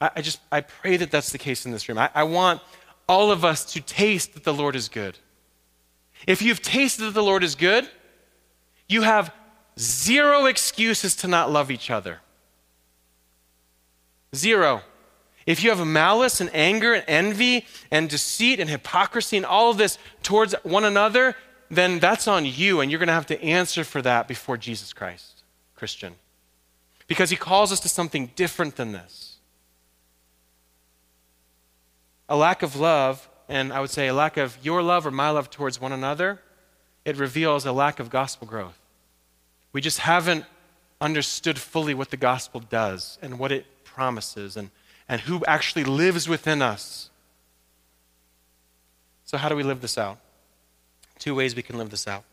I, 0.00 0.10
I, 0.16 0.22
just, 0.22 0.40
I 0.50 0.60
pray 0.60 0.96
that 0.96 1.10
that's 1.10 1.30
the 1.30 1.38
case 1.38 1.64
in 1.64 1.72
this 1.72 1.88
room. 1.88 1.98
I, 1.98 2.10
I 2.14 2.24
want 2.24 2.60
all 3.08 3.30
of 3.30 3.44
us 3.44 3.64
to 3.72 3.80
taste 3.80 4.34
that 4.34 4.44
the 4.44 4.52
Lord 4.52 4.76
is 4.76 4.88
good. 4.88 5.18
If 6.26 6.42
you've 6.42 6.60
tasted 6.60 7.04
that 7.04 7.14
the 7.14 7.22
Lord 7.22 7.42
is 7.42 7.54
good, 7.54 7.88
you 8.90 9.02
have 9.02 9.32
zero 9.78 10.46
excuses 10.46 11.14
to 11.16 11.28
not 11.28 11.50
love 11.50 11.70
each 11.70 11.90
other. 11.90 12.18
Zero. 14.34 14.82
If 15.46 15.62
you 15.62 15.70
have 15.70 15.84
malice 15.86 16.40
and 16.40 16.50
anger 16.52 16.94
and 16.94 17.04
envy 17.08 17.66
and 17.90 18.08
deceit 18.08 18.60
and 18.60 18.68
hypocrisy 18.68 19.36
and 19.36 19.46
all 19.46 19.70
of 19.70 19.78
this 19.78 19.96
towards 20.22 20.54
one 20.62 20.84
another, 20.84 21.36
then 21.70 21.98
that's 21.98 22.26
on 22.26 22.44
you, 22.44 22.80
and 22.80 22.90
you're 22.90 22.98
going 22.98 23.06
to 23.06 23.12
have 23.12 23.26
to 23.26 23.42
answer 23.42 23.84
for 23.84 24.02
that 24.02 24.26
before 24.26 24.56
Jesus 24.56 24.92
Christ, 24.92 25.44
Christian. 25.76 26.14
Because 27.06 27.30
he 27.30 27.36
calls 27.36 27.72
us 27.72 27.80
to 27.80 27.88
something 27.88 28.30
different 28.34 28.76
than 28.76 28.92
this. 28.92 29.36
A 32.28 32.36
lack 32.36 32.62
of 32.62 32.76
love, 32.76 33.28
and 33.48 33.72
I 33.72 33.80
would 33.80 33.90
say 33.90 34.08
a 34.08 34.14
lack 34.14 34.36
of 34.36 34.58
your 34.62 34.82
love 34.82 35.06
or 35.06 35.10
my 35.10 35.30
love 35.30 35.48
towards 35.48 35.80
one 35.80 35.92
another, 35.92 36.40
it 37.04 37.16
reveals 37.16 37.64
a 37.64 37.72
lack 37.72 37.98
of 37.98 38.10
gospel 38.10 38.46
growth. 38.46 38.79
We 39.72 39.80
just 39.80 40.00
haven't 40.00 40.44
understood 41.00 41.58
fully 41.58 41.94
what 41.94 42.10
the 42.10 42.16
gospel 42.16 42.60
does 42.60 43.18
and 43.22 43.38
what 43.38 43.52
it 43.52 43.84
promises 43.84 44.56
and, 44.56 44.70
and 45.08 45.20
who 45.22 45.44
actually 45.46 45.84
lives 45.84 46.28
within 46.28 46.60
us. 46.62 47.10
So, 49.24 49.38
how 49.38 49.48
do 49.48 49.56
we 49.56 49.62
live 49.62 49.80
this 49.80 49.96
out? 49.96 50.18
Two 51.18 51.34
ways 51.34 51.54
we 51.54 51.62
can 51.62 51.78
live 51.78 51.90
this 51.90 52.08
out. 52.08 52.24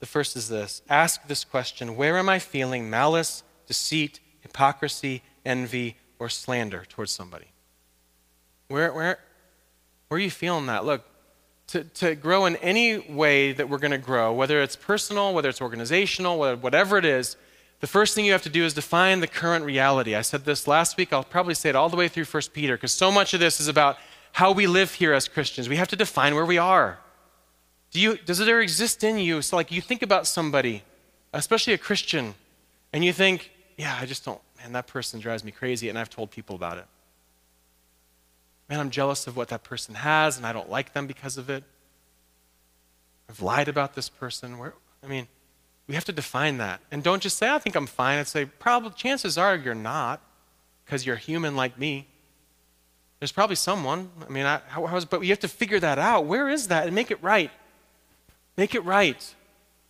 The 0.00 0.06
first 0.06 0.36
is 0.36 0.48
this 0.48 0.82
ask 0.88 1.26
this 1.26 1.44
question 1.44 1.96
Where 1.96 2.16
am 2.18 2.28
I 2.28 2.38
feeling 2.38 2.88
malice, 2.88 3.42
deceit, 3.66 4.20
hypocrisy, 4.40 5.22
envy, 5.44 5.96
or 6.18 6.28
slander 6.28 6.84
towards 6.88 7.12
somebody? 7.12 7.46
Where, 8.68 8.92
where, 8.92 9.18
where 10.08 10.18
are 10.18 10.22
you 10.22 10.30
feeling 10.30 10.66
that? 10.66 10.84
Look, 10.84 11.04
to, 11.68 11.84
to 11.84 12.14
grow 12.14 12.46
in 12.46 12.56
any 12.56 12.98
way 12.98 13.52
that 13.52 13.68
we're 13.68 13.78
going 13.78 13.90
to 13.90 13.98
grow, 13.98 14.32
whether 14.32 14.62
it's 14.62 14.76
personal, 14.76 15.34
whether 15.34 15.48
it's 15.48 15.60
organizational, 15.60 16.38
whatever 16.56 16.96
it 16.96 17.04
is, 17.04 17.36
the 17.80 17.86
first 17.86 18.14
thing 18.14 18.24
you 18.24 18.32
have 18.32 18.42
to 18.42 18.48
do 18.48 18.64
is 18.64 18.72
define 18.72 19.20
the 19.20 19.26
current 19.26 19.64
reality. 19.64 20.14
I 20.14 20.22
said 20.22 20.44
this 20.44 20.66
last 20.66 20.96
week. 20.96 21.12
I'll 21.12 21.24
probably 21.24 21.54
say 21.54 21.68
it 21.68 21.76
all 21.76 21.88
the 21.88 21.96
way 21.96 22.08
through 22.08 22.24
1 22.24 22.42
Peter 22.52 22.76
because 22.76 22.92
so 22.92 23.10
much 23.10 23.34
of 23.34 23.40
this 23.40 23.60
is 23.60 23.68
about 23.68 23.98
how 24.32 24.52
we 24.52 24.66
live 24.66 24.94
here 24.94 25.12
as 25.12 25.28
Christians. 25.28 25.68
We 25.68 25.76
have 25.76 25.88
to 25.88 25.96
define 25.96 26.34
where 26.34 26.46
we 26.46 26.58
are. 26.58 26.98
Do 27.90 28.00
you, 28.00 28.16
does 28.16 28.40
it 28.40 28.44
there 28.44 28.60
exist 28.60 29.04
in 29.04 29.18
you? 29.18 29.42
So, 29.42 29.56
like, 29.56 29.70
you 29.70 29.80
think 29.80 30.02
about 30.02 30.26
somebody, 30.26 30.82
especially 31.32 31.74
a 31.74 31.78
Christian, 31.78 32.34
and 32.92 33.04
you 33.04 33.12
think, 33.12 33.50
yeah, 33.76 33.96
I 34.00 34.06
just 34.06 34.24
don't, 34.24 34.40
man, 34.58 34.72
that 34.72 34.86
person 34.86 35.20
drives 35.20 35.44
me 35.44 35.52
crazy, 35.52 35.88
and 35.88 35.98
I've 35.98 36.10
told 36.10 36.30
people 36.30 36.56
about 36.56 36.78
it. 36.78 36.86
Man, 38.68 38.80
I'm 38.80 38.90
jealous 38.90 39.26
of 39.26 39.36
what 39.36 39.48
that 39.48 39.62
person 39.62 39.94
has, 39.94 40.36
and 40.36 40.46
I 40.46 40.52
don't 40.52 40.70
like 40.70 40.92
them 40.92 41.06
because 41.06 41.36
of 41.38 41.48
it. 41.48 41.62
I've 43.28 43.40
lied 43.40 43.68
about 43.68 43.94
this 43.94 44.08
person. 44.08 44.58
Where, 44.58 44.74
I 45.02 45.06
mean, 45.06 45.28
we 45.86 45.94
have 45.94 46.04
to 46.06 46.12
define 46.12 46.58
that. 46.58 46.80
And 46.90 47.02
don't 47.02 47.22
just 47.22 47.38
say, 47.38 47.48
I 47.48 47.58
think 47.58 47.76
I'm 47.76 47.86
fine. 47.86 48.18
I'd 48.18 48.26
say, 48.26 48.44
probably, 48.44 48.90
chances 48.90 49.38
are 49.38 49.56
you're 49.56 49.74
not, 49.74 50.20
because 50.84 51.06
you're 51.06 51.16
human 51.16 51.54
like 51.54 51.78
me. 51.78 52.08
There's 53.20 53.32
probably 53.32 53.56
someone. 53.56 54.10
I 54.26 54.30
mean, 54.30 54.46
I, 54.46 54.60
how, 54.68 54.84
how's, 54.86 55.04
but 55.04 55.22
you 55.22 55.28
have 55.30 55.38
to 55.40 55.48
figure 55.48 55.80
that 55.80 55.98
out. 55.98 56.26
Where 56.26 56.48
is 56.48 56.68
that? 56.68 56.86
And 56.86 56.94
make 56.94 57.10
it 57.10 57.22
right. 57.22 57.50
Make 58.56 58.74
it 58.74 58.84
right. 58.84 59.34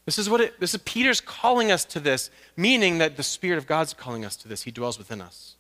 This 0.05 0.19
is 0.19 0.31
what 0.31 0.41
it, 0.41 0.61
this 0.61 0.75
is 0.75 0.81
Peter's 0.85 1.21
calling 1.21 1.73
us 1.73 1.85
to 1.87 1.99
this, 1.99 2.31
meaning 2.57 2.99
that 2.99 3.17
the 3.17 3.25
Spirit 3.25 3.59
of 3.59 3.67
God's 3.67 3.93
calling 3.93 4.25
us 4.25 4.37
to 4.37 4.49
this. 4.49 4.62
He 4.62 4.71
dwells 4.71 4.99
within 4.99 5.21
us. 5.21 5.57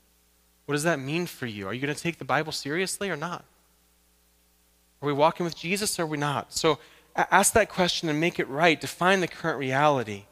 What 0.66 0.74
does 0.74 0.82
that 0.82 0.98
mean 0.98 1.26
for 1.26 1.46
you? 1.46 1.66
Are 1.66 1.74
you 1.74 1.80
going 1.80 1.94
to 1.94 2.00
take 2.00 2.18
the 2.18 2.24
Bible 2.24 2.52
seriously 2.52 3.08
or 3.08 3.16
not? 3.16 3.44
Are 5.00 5.06
we 5.06 5.12
walking 5.12 5.44
with 5.44 5.56
Jesus 5.56 5.98
or 5.98 6.02
are 6.02 6.06
we 6.06 6.18
not? 6.18 6.52
So 6.52 6.78
ask 7.16 7.52
that 7.54 7.68
question 7.68 8.08
and 8.08 8.20
make 8.20 8.38
it 8.38 8.48
right. 8.48 8.80
Define 8.80 9.20
the 9.20 9.28
current 9.28 9.58
reality. 9.58 10.24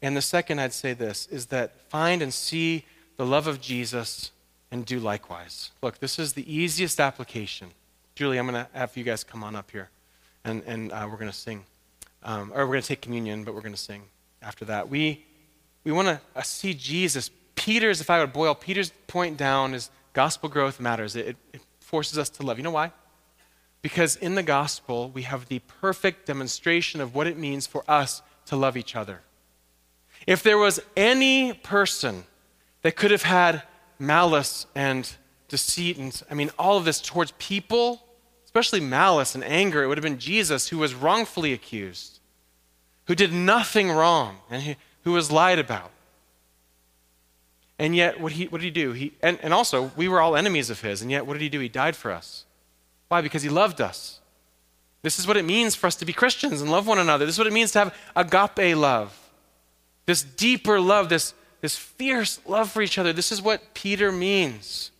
And 0.00 0.16
the 0.16 0.22
second, 0.22 0.58
I'd 0.58 0.72
say 0.72 0.94
this, 0.94 1.26
is 1.28 1.46
that 1.46 1.80
find 1.90 2.22
and 2.22 2.32
see 2.32 2.84
the 3.16 3.26
love 3.26 3.46
of 3.46 3.60
Jesus 3.60 4.32
and 4.70 4.86
do 4.86 4.98
likewise. 4.98 5.70
Look, 5.82 5.98
this 5.98 6.18
is 6.18 6.32
the 6.32 6.52
easiest 6.52 6.98
application. 6.98 7.70
Julie, 8.14 8.38
I'm 8.38 8.48
going 8.48 8.64
to 8.64 8.70
have 8.72 8.96
you 8.96 9.04
guys 9.04 9.22
come 9.22 9.44
on 9.44 9.54
up 9.54 9.70
here 9.70 9.90
and, 10.44 10.62
and 10.66 10.90
uh, 10.92 11.06
we're 11.10 11.18
going 11.18 11.30
to 11.30 11.36
sing 11.36 11.64
um, 12.24 12.52
or 12.54 12.66
we're 12.66 12.74
going 12.74 12.82
to 12.82 12.88
take 12.88 13.00
communion, 13.00 13.44
but 13.44 13.54
we're 13.54 13.60
going 13.60 13.74
to 13.74 13.80
sing 13.80 14.02
after 14.40 14.64
that. 14.66 14.88
We, 14.88 15.24
we 15.84 15.92
want 15.92 16.08
to 16.08 16.20
uh, 16.34 16.42
see 16.42 16.74
Jesus. 16.74 17.30
Peter's, 17.64 18.00
if 18.00 18.10
I 18.10 18.18
would 18.18 18.32
boil 18.32 18.56
Peter's 18.56 18.90
point 19.06 19.36
down, 19.36 19.72
is 19.72 19.88
gospel 20.14 20.48
growth 20.48 20.80
matters. 20.80 21.14
It, 21.14 21.36
it 21.52 21.60
forces 21.78 22.18
us 22.18 22.28
to 22.30 22.42
love. 22.42 22.58
You 22.58 22.64
know 22.64 22.72
why? 22.72 22.90
Because 23.82 24.16
in 24.16 24.34
the 24.34 24.42
gospel, 24.42 25.10
we 25.10 25.22
have 25.22 25.46
the 25.46 25.60
perfect 25.60 26.26
demonstration 26.26 27.00
of 27.00 27.14
what 27.14 27.28
it 27.28 27.38
means 27.38 27.68
for 27.68 27.84
us 27.86 28.20
to 28.46 28.56
love 28.56 28.76
each 28.76 28.96
other. 28.96 29.20
If 30.26 30.42
there 30.42 30.58
was 30.58 30.80
any 30.96 31.52
person 31.52 32.24
that 32.82 32.96
could 32.96 33.12
have 33.12 33.22
had 33.22 33.62
malice 33.96 34.66
and 34.74 35.08
deceit 35.46 35.98
and, 35.98 36.20
I 36.28 36.34
mean, 36.34 36.50
all 36.58 36.78
of 36.78 36.84
this 36.84 37.00
towards 37.00 37.32
people, 37.38 38.04
especially 38.44 38.80
malice 38.80 39.36
and 39.36 39.44
anger, 39.44 39.84
it 39.84 39.86
would 39.86 39.98
have 39.98 40.02
been 40.02 40.18
Jesus 40.18 40.68
who 40.70 40.78
was 40.78 40.94
wrongfully 40.94 41.52
accused, 41.52 42.18
who 43.06 43.14
did 43.14 43.32
nothing 43.32 43.88
wrong, 43.88 44.38
and 44.50 44.74
who 45.04 45.12
was 45.12 45.30
lied 45.30 45.60
about. 45.60 45.92
And 47.82 47.96
yet, 47.96 48.20
what, 48.20 48.30
he, 48.30 48.44
what 48.46 48.60
did 48.60 48.64
he 48.66 48.70
do? 48.70 48.92
He, 48.92 49.12
and, 49.20 49.40
and 49.42 49.52
also, 49.52 49.90
we 49.96 50.06
were 50.06 50.20
all 50.20 50.36
enemies 50.36 50.70
of 50.70 50.82
his, 50.82 51.02
and 51.02 51.10
yet, 51.10 51.26
what 51.26 51.32
did 51.32 51.42
he 51.42 51.48
do? 51.48 51.58
He 51.58 51.68
died 51.68 51.96
for 51.96 52.12
us. 52.12 52.44
Why? 53.08 53.20
Because 53.22 53.42
he 53.42 53.48
loved 53.48 53.80
us. 53.80 54.20
This 55.02 55.18
is 55.18 55.26
what 55.26 55.36
it 55.36 55.44
means 55.44 55.74
for 55.74 55.88
us 55.88 55.96
to 55.96 56.04
be 56.04 56.12
Christians 56.12 56.60
and 56.60 56.70
love 56.70 56.86
one 56.86 57.00
another. 57.00 57.26
This 57.26 57.34
is 57.34 57.38
what 57.40 57.48
it 57.48 57.52
means 57.52 57.72
to 57.72 57.80
have 57.80 57.96
agape 58.14 58.76
love. 58.76 59.18
This 60.06 60.22
deeper 60.22 60.80
love, 60.80 61.08
this, 61.08 61.34
this 61.60 61.76
fierce 61.76 62.38
love 62.46 62.70
for 62.70 62.82
each 62.82 62.98
other. 62.98 63.12
This 63.12 63.32
is 63.32 63.42
what 63.42 63.74
Peter 63.74 64.12
means. 64.12 64.92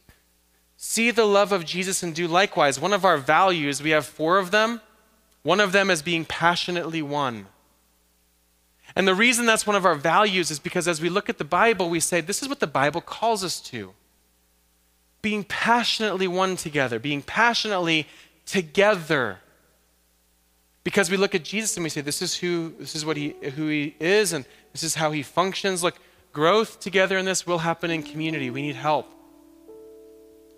See 0.77 1.13
the 1.13 1.25
love 1.25 1.53
of 1.53 1.65
Jesus 1.65 2.03
and 2.03 2.13
do 2.13 2.27
likewise. 2.27 2.81
One 2.81 2.93
of 2.93 3.05
our 3.05 3.17
values, 3.17 3.81
we 3.81 3.91
have 3.91 4.07
four 4.07 4.39
of 4.39 4.51
them. 4.51 4.81
One 5.45 5.61
of 5.61 5.71
them 5.71 5.89
is 5.89 6.03
being 6.03 6.25
passionately 6.25 7.01
one. 7.01 7.47
And 8.95 9.09
the 9.09 9.15
reason 9.15 9.47
that's 9.47 9.67
one 9.67 9.77
of 9.77 9.87
our 9.87 9.95
values 9.95 10.51
is 10.51 10.59
because 10.59 10.87
as 10.87 11.01
we 11.01 11.09
look 11.09 11.29
at 11.29 11.39
the 11.39 11.45
Bible, 11.45 11.89
we 11.89 12.01
say, 12.01 12.21
this 12.21 12.43
is 12.43 12.49
what 12.49 12.61
the 12.61 12.67
Bible 12.67 13.01
calls 13.01 13.43
us 13.43 13.61
to 13.61 13.95
being 15.23 15.45
passionately 15.45 16.27
one 16.27 16.57
together, 16.57 16.99
being 16.99 17.23
passionately 17.23 18.07
together. 18.45 19.39
Because 20.85 21.11
we 21.11 21.17
look 21.17 21.35
at 21.35 21.45
Jesus 21.45 21.77
and 21.77 21.85
we 21.85 21.91
say, 21.91 22.01
this 22.01 22.21
is 22.21 22.35
who, 22.35 22.75
this 22.79 22.97
is 22.97 23.07
what 23.07 23.17
he, 23.17 23.37
who 23.55 23.69
he 23.69 23.95
is, 24.01 24.33
and 24.33 24.45
this 24.73 24.83
is 24.83 24.97
how 24.97 25.13
he 25.13 25.23
functions. 25.23 25.83
Look, 25.83 25.95
growth 26.33 26.81
together 26.81 27.17
in 27.19 27.25
this 27.25 27.47
will 27.47 27.59
happen 27.59 27.91
in 27.91 28.03
community. 28.03 28.51
We 28.51 28.63
need 28.63 28.75
help. 28.75 29.07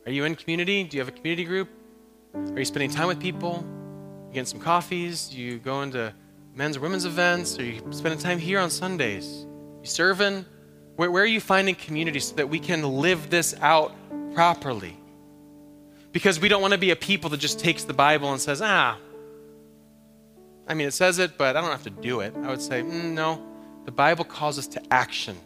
Are 0.06 0.12
you 0.12 0.24
in 0.24 0.34
community? 0.34 0.82
Do 0.84 0.96
you 0.96 1.02
have 1.02 1.08
a 1.08 1.16
community 1.16 1.44
group? 1.44 1.68
Are 2.34 2.58
you 2.58 2.64
spending 2.64 2.90
time 2.90 3.06
with 3.06 3.20
people? 3.20 3.64
You 4.28 4.34
getting 4.34 4.46
some 4.46 4.60
coffees? 4.60 5.34
You 5.34 5.58
going 5.58 5.92
to 5.92 6.14
men's 6.54 6.76
or 6.76 6.80
women's 6.80 7.04
events? 7.04 7.58
Are 7.58 7.64
you 7.64 7.80
spending 7.90 8.18
time 8.18 8.38
here 8.38 8.58
on 8.60 8.70
Sundays? 8.70 9.46
You 9.82 9.86
serving? 9.88 10.44
Where, 10.96 11.10
where 11.10 11.24
are 11.24 11.26
you 11.26 11.40
finding 11.40 11.74
community 11.74 12.20
so 12.20 12.36
that 12.36 12.48
we 12.48 12.58
can 12.58 12.82
live 12.82 13.30
this 13.30 13.54
out 13.60 13.92
properly? 14.34 14.96
Because 16.12 16.38
we 16.38 16.48
don't 16.48 16.62
want 16.62 16.72
to 16.72 16.78
be 16.78 16.90
a 16.90 16.96
people 16.96 17.30
that 17.30 17.40
just 17.40 17.58
takes 17.58 17.84
the 17.84 17.92
Bible 17.92 18.30
and 18.30 18.40
says, 18.40 18.62
ah, 18.62 18.96
I 20.66 20.74
mean, 20.74 20.86
it 20.86 20.92
says 20.92 21.18
it, 21.18 21.36
but 21.36 21.56
I 21.56 21.60
don't 21.60 21.70
have 21.70 21.82
to 21.82 21.90
do 21.90 22.20
it. 22.20 22.34
I 22.42 22.48
would 22.48 22.62
say, 22.62 22.82
mm, 22.82 23.12
no. 23.12 23.44
The 23.84 23.92
Bible 23.92 24.24
calls 24.24 24.58
us 24.58 24.66
to 24.68 24.82
action 24.92 25.36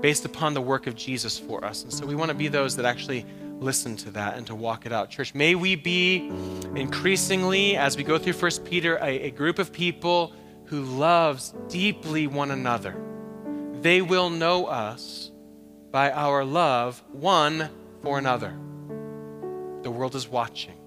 based 0.00 0.24
upon 0.24 0.52
the 0.54 0.60
work 0.60 0.86
of 0.86 0.94
Jesus 0.94 1.38
for 1.38 1.64
us. 1.64 1.82
And 1.84 1.92
so 1.92 2.06
we 2.06 2.14
want 2.14 2.28
to 2.28 2.36
be 2.36 2.48
those 2.48 2.76
that 2.76 2.84
actually 2.84 3.24
listen 3.62 3.96
to 3.96 4.10
that 4.10 4.36
and 4.36 4.46
to 4.48 4.54
walk 4.54 4.84
it 4.86 4.92
out. 4.92 5.10
Church, 5.10 5.34
may 5.34 5.54
we 5.54 5.76
be 5.76 6.28
increasingly, 6.74 7.76
as 7.76 7.96
we 7.96 8.02
go 8.04 8.18
through 8.18 8.34
First 8.34 8.64
Peter, 8.64 8.96
a, 8.96 9.22
a 9.22 9.30
group 9.30 9.58
of 9.58 9.72
people 9.72 10.34
who 10.66 10.82
loves 10.82 11.54
deeply 11.68 12.26
one 12.26 12.50
another. 12.50 12.96
They 13.80 14.02
will 14.02 14.30
know 14.30 14.66
us 14.66 15.30
by 15.90 16.10
our 16.10 16.44
love 16.44 17.02
one 17.12 17.68
for 18.02 18.18
another. 18.18 18.54
The 19.82 19.90
world 19.90 20.14
is 20.14 20.28
watching. 20.28 20.78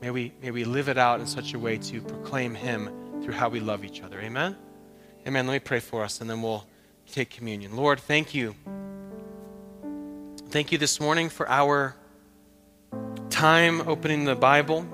May 0.00 0.10
we, 0.10 0.32
may 0.42 0.50
we 0.50 0.64
live 0.64 0.88
it 0.88 0.98
out 0.98 1.20
in 1.20 1.26
such 1.26 1.54
a 1.54 1.58
way 1.58 1.78
to 1.78 2.00
proclaim 2.00 2.54
Him 2.54 3.22
through 3.22 3.34
how 3.34 3.48
we 3.48 3.60
love 3.60 3.84
each 3.84 4.02
other. 4.02 4.20
Amen? 4.20 4.56
Amen. 5.26 5.46
Let 5.46 5.52
me 5.52 5.58
pray 5.58 5.80
for 5.80 6.02
us 6.02 6.20
and 6.20 6.30
then 6.30 6.42
we'll 6.42 6.66
take 7.10 7.30
communion. 7.30 7.76
Lord, 7.76 8.00
thank 8.00 8.34
you 8.34 8.54
Thank 10.50 10.72
you 10.72 10.78
this 10.78 10.98
morning 10.98 11.28
for 11.28 11.48
our 11.48 11.94
time 13.30 13.82
opening 13.82 14.24
the 14.24 14.34
Bible. 14.34 14.84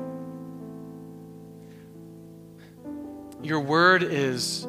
Your 3.42 3.60
word 3.60 4.02
is 4.02 4.68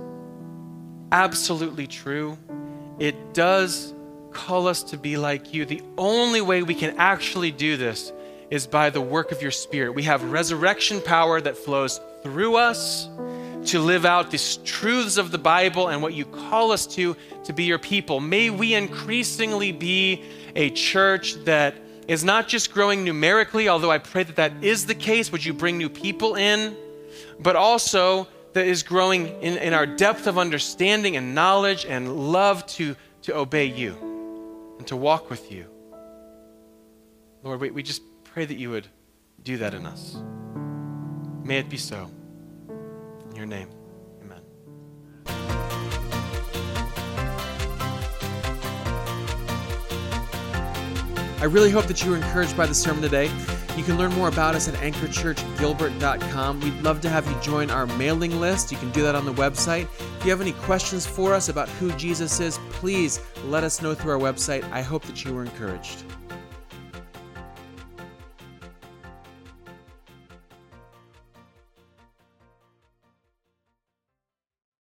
absolutely 1.11 1.87
true. 1.87 2.37
It 2.99 3.33
does 3.33 3.93
call 4.31 4.65
us 4.69 4.81
to 4.83 4.97
be 4.97 5.17
like 5.17 5.53
you. 5.53 5.65
The 5.65 5.83
only 5.97 6.39
way 6.39 6.63
we 6.63 6.73
can 6.73 6.95
actually 6.97 7.51
do 7.51 7.75
this 7.75 8.13
is 8.49 8.65
by 8.65 8.89
the 8.89 9.01
work 9.01 9.33
of 9.33 9.41
your 9.41 9.51
Spirit. 9.51 9.91
We 9.91 10.03
have 10.03 10.23
resurrection 10.31 11.01
power 11.01 11.41
that 11.41 11.57
flows 11.57 11.99
through 12.23 12.55
us 12.55 13.09
to 13.67 13.79
live 13.79 14.05
out 14.05 14.31
these 14.31 14.57
truths 14.57 15.17
of 15.17 15.31
the 15.31 15.37
Bible 15.37 15.89
and 15.89 16.01
what 16.01 16.13
you 16.13 16.25
call 16.25 16.71
us 16.71 16.87
to, 16.87 17.15
to 17.43 17.53
be 17.53 17.65
your 17.65 17.79
people. 17.79 18.19
May 18.19 18.49
we 18.49 18.73
increasingly 18.73 19.71
be 19.71 20.23
a 20.55 20.69
church 20.69 21.35
that 21.45 21.75
is 22.07 22.23
not 22.23 22.47
just 22.47 22.73
growing 22.73 23.03
numerically, 23.03 23.67
although 23.67 23.91
I 23.91 23.97
pray 23.97 24.23
that 24.23 24.37
that 24.37 24.63
is 24.63 24.85
the 24.85 24.95
case. 24.95 25.31
Would 25.31 25.43
you 25.43 25.53
bring 25.53 25.77
new 25.77 25.89
people 25.89 26.35
in? 26.35 26.75
But 27.39 27.55
also 27.55 28.27
that 28.53 28.65
is 28.65 28.83
growing 28.83 29.27
in, 29.41 29.57
in 29.57 29.73
our 29.73 29.85
depth 29.85 30.27
of 30.27 30.37
understanding 30.37 31.17
and 31.17 31.35
knowledge 31.35 31.85
and 31.85 32.31
love 32.31 32.65
to, 32.67 32.95
to 33.23 33.35
obey 33.35 33.65
you 33.65 34.75
and 34.77 34.87
to 34.87 34.95
walk 34.95 35.29
with 35.29 35.51
you. 35.51 35.65
Lord, 37.43 37.59
we, 37.59 37.71
we 37.71 37.83
just 37.83 38.01
pray 38.23 38.45
that 38.45 38.57
you 38.57 38.69
would 38.69 38.87
do 39.43 39.57
that 39.57 39.73
in 39.73 39.85
us. 39.85 40.17
May 41.43 41.59
it 41.59 41.69
be 41.69 41.77
so 41.77 42.09
your 43.37 43.45
name. 43.45 43.69
Amen. 44.23 44.41
I 51.39 51.45
really 51.45 51.69
hope 51.69 51.85
that 51.85 52.03
you 52.03 52.11
were 52.11 52.17
encouraged 52.17 52.57
by 52.57 52.65
the 52.65 52.73
sermon 52.73 53.01
today. 53.01 53.29
You 53.77 53.83
can 53.83 53.95
learn 53.95 54.11
more 54.13 54.27
about 54.27 54.55
us 54.55 54.67
at 54.67 54.73
anchorchurchgilbert.com. 54.75 56.61
We'd 56.61 56.81
love 56.81 56.99
to 57.01 57.09
have 57.09 57.29
you 57.29 57.39
join 57.41 57.69
our 57.69 57.85
mailing 57.85 58.39
list. 58.39 58.71
You 58.71 58.77
can 58.79 58.89
do 58.89 59.03
that 59.03 59.13
on 59.13 59.23
the 59.23 59.33
website. 59.33 59.83
If 60.17 60.25
you 60.25 60.31
have 60.31 60.41
any 60.41 60.53
questions 60.53 61.05
for 61.05 61.35
us 61.35 61.47
about 61.49 61.69
who 61.69 61.91
Jesus 61.91 62.39
is, 62.39 62.57
please 62.71 63.19
let 63.45 63.63
us 63.63 63.79
know 63.79 63.93
through 63.93 64.13
our 64.13 64.19
website. 64.19 64.63
I 64.71 64.81
hope 64.81 65.03
that 65.03 65.23
you 65.23 65.31
were 65.31 65.43
encouraged. 65.43 66.03